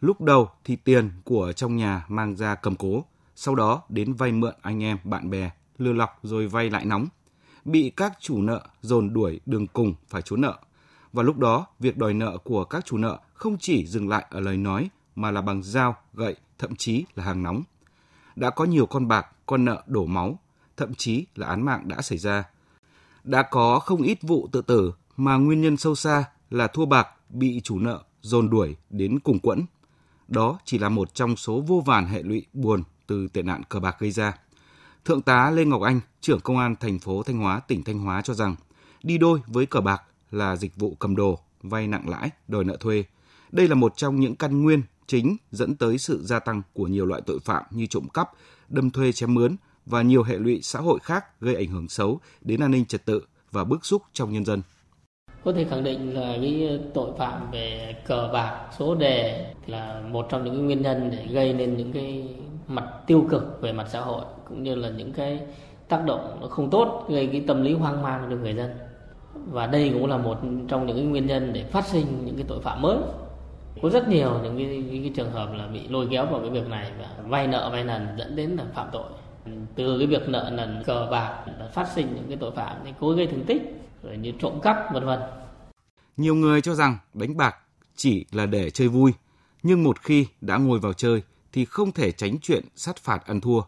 Lúc 0.00 0.20
đầu 0.20 0.48
thì 0.64 0.76
tiền 0.76 1.10
của 1.24 1.52
trong 1.52 1.76
nhà 1.76 2.04
mang 2.08 2.36
ra 2.36 2.54
cầm 2.54 2.74
cố, 2.78 3.04
sau 3.34 3.54
đó 3.54 3.82
đến 3.88 4.12
vay 4.12 4.32
mượn 4.32 4.54
anh 4.62 4.82
em, 4.82 4.96
bạn 5.04 5.30
bè, 5.30 5.50
lừa 5.78 5.92
lọc 5.92 6.18
rồi 6.22 6.46
vay 6.46 6.70
lại 6.70 6.84
nóng. 6.84 7.06
Bị 7.64 7.92
các 7.96 8.12
chủ 8.20 8.42
nợ 8.42 8.66
dồn 8.80 9.12
đuổi 9.12 9.40
đường 9.46 9.66
cùng 9.66 9.94
phải 10.08 10.22
trốn 10.22 10.40
nợ. 10.40 10.58
Và 11.12 11.22
lúc 11.22 11.38
đó, 11.38 11.66
việc 11.80 11.96
đòi 11.96 12.14
nợ 12.14 12.38
của 12.44 12.64
các 12.64 12.84
chủ 12.84 12.98
nợ 12.98 13.18
không 13.34 13.56
chỉ 13.58 13.86
dừng 13.86 14.08
lại 14.08 14.26
ở 14.30 14.40
lời 14.40 14.56
nói 14.56 14.90
mà 15.14 15.30
là 15.30 15.42
bằng 15.42 15.62
dao, 15.62 15.96
gậy, 16.14 16.36
thậm 16.58 16.76
chí 16.76 17.04
là 17.14 17.24
hàng 17.24 17.42
nóng. 17.42 17.62
Đã 18.36 18.50
có 18.50 18.64
nhiều 18.64 18.86
con 18.86 19.08
bạc, 19.08 19.26
con 19.46 19.64
nợ 19.64 19.82
đổ 19.86 20.06
máu, 20.06 20.38
thậm 20.76 20.94
chí 20.94 21.26
là 21.34 21.46
án 21.46 21.62
mạng 21.62 21.88
đã 21.88 22.02
xảy 22.02 22.18
ra. 22.18 22.44
Đã 23.24 23.42
có 23.42 23.78
không 23.78 24.02
ít 24.02 24.18
vụ 24.22 24.48
tự 24.52 24.62
tử 24.62 24.92
mà 25.16 25.36
nguyên 25.36 25.60
nhân 25.60 25.76
sâu 25.76 25.94
xa 25.94 26.24
là 26.50 26.66
thua 26.66 26.86
bạc 26.86 27.08
bị 27.28 27.60
chủ 27.64 27.78
nợ 27.78 28.02
dồn 28.20 28.50
đuổi 28.50 28.76
đến 28.90 29.18
cùng 29.20 29.38
quẫn. 29.38 29.62
Đó 30.28 30.58
chỉ 30.64 30.78
là 30.78 30.88
một 30.88 31.14
trong 31.14 31.36
số 31.36 31.60
vô 31.60 31.82
vàn 31.86 32.06
hệ 32.06 32.22
lụy 32.22 32.46
buồn 32.52 32.82
từ 33.06 33.28
tệ 33.28 33.42
nạn 33.42 33.62
cờ 33.68 33.80
bạc 33.80 33.96
gây 33.98 34.10
ra. 34.10 34.38
Thượng 35.04 35.22
tá 35.22 35.50
Lê 35.50 35.64
Ngọc 35.64 35.82
Anh, 35.82 36.00
trưởng 36.20 36.40
công 36.40 36.58
an 36.58 36.74
thành 36.80 36.98
phố 36.98 37.22
Thanh 37.22 37.38
Hóa, 37.38 37.60
tỉnh 37.60 37.82
Thanh 37.84 37.98
Hóa 37.98 38.22
cho 38.22 38.34
rằng 38.34 38.56
đi 39.02 39.18
đôi 39.18 39.40
với 39.46 39.66
cờ 39.66 39.80
bạc 39.80 40.02
là 40.30 40.56
dịch 40.56 40.76
vụ 40.76 40.96
cầm 40.98 41.16
đồ, 41.16 41.38
vay 41.62 41.86
nặng 41.86 42.08
lãi, 42.08 42.30
đòi 42.48 42.64
nợ 42.64 42.76
thuê. 42.76 43.04
Đây 43.52 43.68
là 43.68 43.74
một 43.74 43.96
trong 43.96 44.20
những 44.20 44.36
căn 44.36 44.62
nguyên 44.62 44.82
chính 45.06 45.36
dẫn 45.52 45.76
tới 45.76 45.98
sự 45.98 46.24
gia 46.24 46.38
tăng 46.38 46.62
của 46.72 46.86
nhiều 46.86 47.06
loại 47.06 47.22
tội 47.26 47.38
phạm 47.44 47.64
như 47.70 47.86
trộm 47.86 48.08
cắp, 48.14 48.30
đâm 48.68 48.90
thuê 48.90 49.12
chém 49.12 49.34
mướn 49.34 49.56
và 49.86 50.02
nhiều 50.02 50.22
hệ 50.22 50.38
lụy 50.38 50.60
xã 50.62 50.80
hội 50.80 50.98
khác 51.02 51.40
gây 51.40 51.54
ảnh 51.54 51.68
hưởng 51.68 51.88
xấu 51.88 52.20
đến 52.40 52.60
an 52.60 52.70
ninh 52.70 52.84
trật 52.84 53.04
tự 53.04 53.22
và 53.52 53.64
bức 53.64 53.86
xúc 53.86 54.02
trong 54.12 54.32
nhân 54.32 54.44
dân. 54.44 54.62
Có 55.48 55.54
thể 55.54 55.64
khẳng 55.64 55.84
định 55.84 56.14
là 56.14 56.36
cái 56.40 56.80
tội 56.94 57.10
phạm 57.18 57.50
về 57.50 57.94
cờ 58.06 58.30
bạc, 58.32 58.66
số 58.78 58.94
đề 58.94 59.46
là 59.66 60.00
một 60.10 60.26
trong 60.30 60.44
những 60.44 60.66
nguyên 60.66 60.82
nhân 60.82 61.10
để 61.10 61.26
gây 61.30 61.52
nên 61.52 61.76
những 61.76 61.92
cái 61.92 62.28
mặt 62.66 62.84
tiêu 63.06 63.26
cực 63.30 63.62
về 63.62 63.72
mặt 63.72 63.86
xã 63.88 64.00
hội 64.00 64.22
cũng 64.48 64.62
như 64.62 64.74
là 64.74 64.88
những 64.88 65.12
cái 65.12 65.40
tác 65.88 66.04
động 66.06 66.38
nó 66.40 66.46
không 66.46 66.70
tốt 66.70 67.06
gây 67.08 67.26
cái 67.26 67.44
tâm 67.46 67.62
lý 67.62 67.72
hoang 67.74 68.02
mang 68.02 68.26
cho 68.30 68.36
người 68.36 68.54
dân. 68.54 68.70
Và 69.34 69.66
đây 69.66 69.90
cũng 69.94 70.06
là 70.06 70.16
một 70.16 70.38
trong 70.68 70.86
những 70.86 70.96
cái 70.96 71.04
nguyên 71.04 71.26
nhân 71.26 71.50
để 71.52 71.64
phát 71.64 71.86
sinh 71.86 72.06
những 72.24 72.36
cái 72.36 72.44
tội 72.48 72.60
phạm 72.60 72.82
mới. 72.82 72.96
Có 73.82 73.88
rất 73.90 74.08
nhiều 74.08 74.30
những 74.42 74.56
cái, 74.58 74.66
những 74.66 75.02
cái 75.02 75.12
trường 75.16 75.30
hợp 75.30 75.48
là 75.54 75.66
bị 75.66 75.80
lôi 75.88 76.08
kéo 76.10 76.26
vào 76.26 76.40
cái 76.40 76.50
việc 76.50 76.68
này 76.68 76.90
và 76.98 77.08
vay 77.26 77.46
nợ 77.46 77.70
vay 77.72 77.84
nần 77.84 78.06
dẫn 78.18 78.36
đến 78.36 78.50
là 78.50 78.64
phạm 78.74 78.88
tội. 78.92 79.10
Từ 79.74 79.98
cái 79.98 80.06
việc 80.06 80.28
nợ 80.28 80.50
nần 80.52 80.82
cờ 80.86 81.08
bạc 81.10 81.44
phát 81.72 81.88
sinh 81.88 82.06
những 82.14 82.24
cái 82.28 82.36
tội 82.36 82.50
phạm 82.50 82.76
thì 82.84 82.90
cố 83.00 83.10
gây 83.10 83.26
thương 83.26 83.44
tích 83.44 83.74
rồi 84.02 84.16
như 84.16 84.32
trộm 84.38 84.60
cắp 84.62 84.76
vân 84.92 85.06
vân 85.06 85.20
nhiều 86.16 86.34
người 86.34 86.60
cho 86.60 86.74
rằng 86.74 86.98
đánh 87.14 87.36
bạc 87.36 87.56
chỉ 87.96 88.26
là 88.32 88.46
để 88.46 88.70
chơi 88.70 88.88
vui 88.88 89.12
nhưng 89.62 89.84
một 89.84 90.02
khi 90.02 90.26
đã 90.40 90.56
ngồi 90.56 90.78
vào 90.78 90.92
chơi 90.92 91.22
thì 91.52 91.64
không 91.64 91.92
thể 91.92 92.12
tránh 92.12 92.38
chuyện 92.42 92.64
sát 92.76 92.96
phạt 92.96 93.26
ăn 93.26 93.40
thua. 93.40 93.60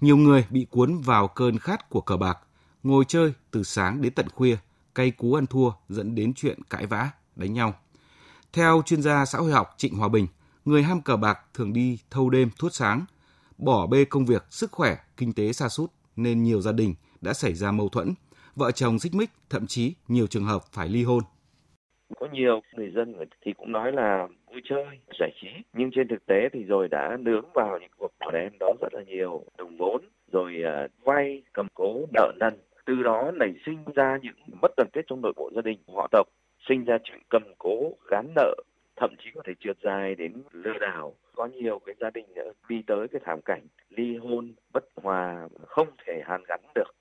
Nhiều 0.00 0.16
người 0.16 0.46
bị 0.50 0.66
cuốn 0.70 1.00
vào 1.00 1.28
cơn 1.28 1.58
khát 1.58 1.90
của 1.90 2.00
cờ 2.00 2.16
bạc, 2.16 2.38
ngồi 2.82 3.04
chơi 3.08 3.32
từ 3.50 3.62
sáng 3.62 4.02
đến 4.02 4.12
tận 4.14 4.28
khuya, 4.28 4.56
cay 4.94 5.10
cú 5.10 5.34
ăn 5.34 5.46
thua 5.46 5.70
dẫn 5.88 6.14
đến 6.14 6.32
chuyện 6.34 6.62
cãi 6.70 6.86
vã, 6.86 7.10
đánh 7.36 7.52
nhau. 7.52 7.74
Theo 8.52 8.82
chuyên 8.86 9.02
gia 9.02 9.24
xã 9.24 9.38
hội 9.38 9.52
học 9.52 9.74
Trịnh 9.76 9.94
Hòa 9.94 10.08
Bình, 10.08 10.26
người 10.64 10.82
ham 10.82 11.02
cờ 11.02 11.16
bạc 11.16 11.38
thường 11.54 11.72
đi 11.72 11.98
thâu 12.10 12.30
đêm 12.30 12.50
thuốt 12.58 12.74
sáng, 12.74 13.04
bỏ 13.58 13.86
bê 13.86 14.04
công 14.04 14.26
việc, 14.26 14.46
sức 14.50 14.72
khỏe, 14.72 14.96
kinh 15.16 15.32
tế 15.32 15.52
xa 15.52 15.68
sút 15.68 15.92
nên 16.16 16.42
nhiều 16.42 16.60
gia 16.60 16.72
đình 16.72 16.94
đã 17.20 17.32
xảy 17.32 17.54
ra 17.54 17.72
mâu 17.72 17.88
thuẫn, 17.88 18.14
vợ 18.56 18.70
chồng 18.70 18.98
xích 18.98 19.12
mích, 19.14 19.30
thậm 19.50 19.66
chí 19.66 19.94
nhiều 20.08 20.26
trường 20.26 20.44
hợp 20.44 20.60
phải 20.72 20.88
ly 20.88 21.04
hôn. 21.04 21.22
Có 22.16 22.28
nhiều 22.32 22.60
người 22.72 22.90
dân 22.90 23.14
thì 23.40 23.52
cũng 23.52 23.72
nói 23.72 23.92
là 23.92 24.28
vui 24.52 24.60
chơi, 24.64 24.84
giải 25.20 25.30
trí. 25.40 25.48
Nhưng 25.72 25.90
trên 25.94 26.08
thực 26.08 26.26
tế 26.26 26.48
thì 26.52 26.64
rồi 26.64 26.88
đã 26.88 27.16
nướng 27.20 27.44
vào 27.54 27.78
những 27.78 27.90
cuộc 27.96 28.12
đàn 28.20 28.34
em 28.34 28.52
đó 28.60 28.72
rất 28.80 28.94
là 28.94 29.02
nhiều 29.06 29.44
đồng 29.58 29.76
vốn, 29.76 30.04
rồi 30.32 30.62
à, 30.64 30.88
vay, 31.04 31.42
cầm 31.52 31.66
cố, 31.74 32.06
nợ 32.12 32.32
nần. 32.40 32.54
Từ 32.86 33.02
đó 33.02 33.30
nảy 33.34 33.54
sinh 33.66 33.84
ra 33.94 34.18
những 34.22 34.34
mất 34.62 34.70
đoàn 34.76 34.88
kết 34.92 35.02
trong 35.06 35.20
nội 35.20 35.32
bộ 35.36 35.50
gia 35.54 35.62
đình, 35.62 35.78
họ 35.94 36.08
tộc, 36.10 36.28
sinh 36.68 36.84
ra 36.84 36.98
chuyện 37.04 37.18
cầm 37.28 37.42
cố, 37.58 37.92
gán 38.10 38.32
nợ, 38.36 38.54
thậm 38.96 39.10
chí 39.18 39.30
có 39.34 39.42
thể 39.46 39.52
trượt 39.60 39.76
dài 39.82 40.14
đến 40.14 40.42
lừa 40.52 40.78
đảo. 40.80 41.14
Có 41.34 41.46
nhiều 41.46 41.80
cái 41.86 41.94
gia 42.00 42.10
đình 42.10 42.26
đi 42.68 42.82
tới 42.86 43.08
cái 43.08 43.20
thảm 43.24 43.40
cảnh 43.44 43.66
ly 43.88 44.16
hôn, 44.16 44.52
bất 44.72 44.84
hòa, 44.96 45.48
không 45.66 45.88
thể 46.06 46.22
hàn 46.24 46.42
gắn 46.48 46.60
được. 46.74 46.94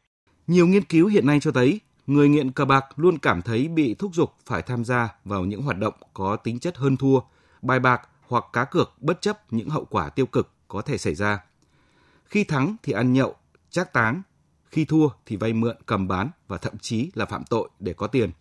Nhiều 0.51 0.67
nghiên 0.67 0.83
cứu 0.83 1.07
hiện 1.07 1.25
nay 1.25 1.39
cho 1.39 1.51
thấy 1.51 1.79
người 2.07 2.29
nghiện 2.29 2.51
cờ 2.51 2.65
bạc 2.65 2.85
luôn 2.95 3.17
cảm 3.17 3.41
thấy 3.41 3.67
bị 3.67 3.93
thúc 3.93 4.15
giục 4.15 4.33
phải 4.45 4.61
tham 4.61 4.85
gia 4.85 5.15
vào 5.25 5.45
những 5.45 5.61
hoạt 5.61 5.77
động 5.77 5.93
có 6.13 6.35
tính 6.35 6.59
chất 6.59 6.77
hơn 6.77 6.97
thua, 6.97 7.19
bài 7.61 7.79
bạc 7.79 8.09
hoặc 8.27 8.45
cá 8.53 8.65
cược 8.65 8.91
bất 9.01 9.21
chấp 9.21 9.53
những 9.53 9.69
hậu 9.69 9.85
quả 9.85 10.09
tiêu 10.09 10.25
cực 10.25 10.49
có 10.67 10.81
thể 10.81 10.97
xảy 10.97 11.15
ra. 11.15 11.43
Khi 12.25 12.43
thắng 12.43 12.75
thì 12.83 12.93
ăn 12.93 13.13
nhậu, 13.13 13.35
trác 13.69 13.93
táng, 13.93 14.21
khi 14.65 14.85
thua 14.85 15.09
thì 15.25 15.35
vay 15.35 15.53
mượn, 15.53 15.77
cầm 15.85 16.07
bán 16.07 16.29
và 16.47 16.57
thậm 16.57 16.77
chí 16.77 17.11
là 17.13 17.25
phạm 17.25 17.43
tội 17.49 17.69
để 17.79 17.93
có 17.93 18.07
tiền. 18.07 18.31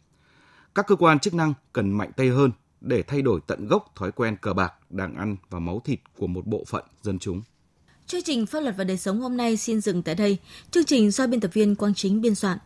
Các 0.74 0.86
cơ 0.86 0.96
quan 0.96 1.18
chức 1.18 1.34
năng 1.34 1.54
cần 1.72 1.90
mạnh 1.90 2.10
tay 2.16 2.28
hơn 2.28 2.50
để 2.80 3.02
thay 3.02 3.22
đổi 3.22 3.40
tận 3.46 3.68
gốc 3.68 3.92
thói 3.96 4.12
quen 4.12 4.36
cờ 4.36 4.52
bạc 4.52 4.72
đang 4.90 5.14
ăn 5.14 5.36
vào 5.50 5.60
máu 5.60 5.80
thịt 5.84 6.00
của 6.16 6.26
một 6.26 6.46
bộ 6.46 6.64
phận 6.66 6.84
dân 7.02 7.18
chúng. 7.18 7.42
Chương 8.10 8.22
trình 8.22 8.46
Pháp 8.46 8.60
luật 8.60 8.74
và 8.76 8.84
đời 8.84 8.96
sống 8.96 9.20
hôm 9.20 9.36
nay 9.36 9.56
xin 9.56 9.80
dừng 9.80 10.02
tại 10.02 10.14
đây. 10.14 10.36
Chương 10.70 10.84
trình 10.84 11.10
do 11.10 11.26
biên 11.26 11.40
tập 11.40 11.50
viên 11.54 11.74
Quang 11.74 11.94
Chính 11.94 12.20
biên 12.20 12.34
soạn. 12.34 12.58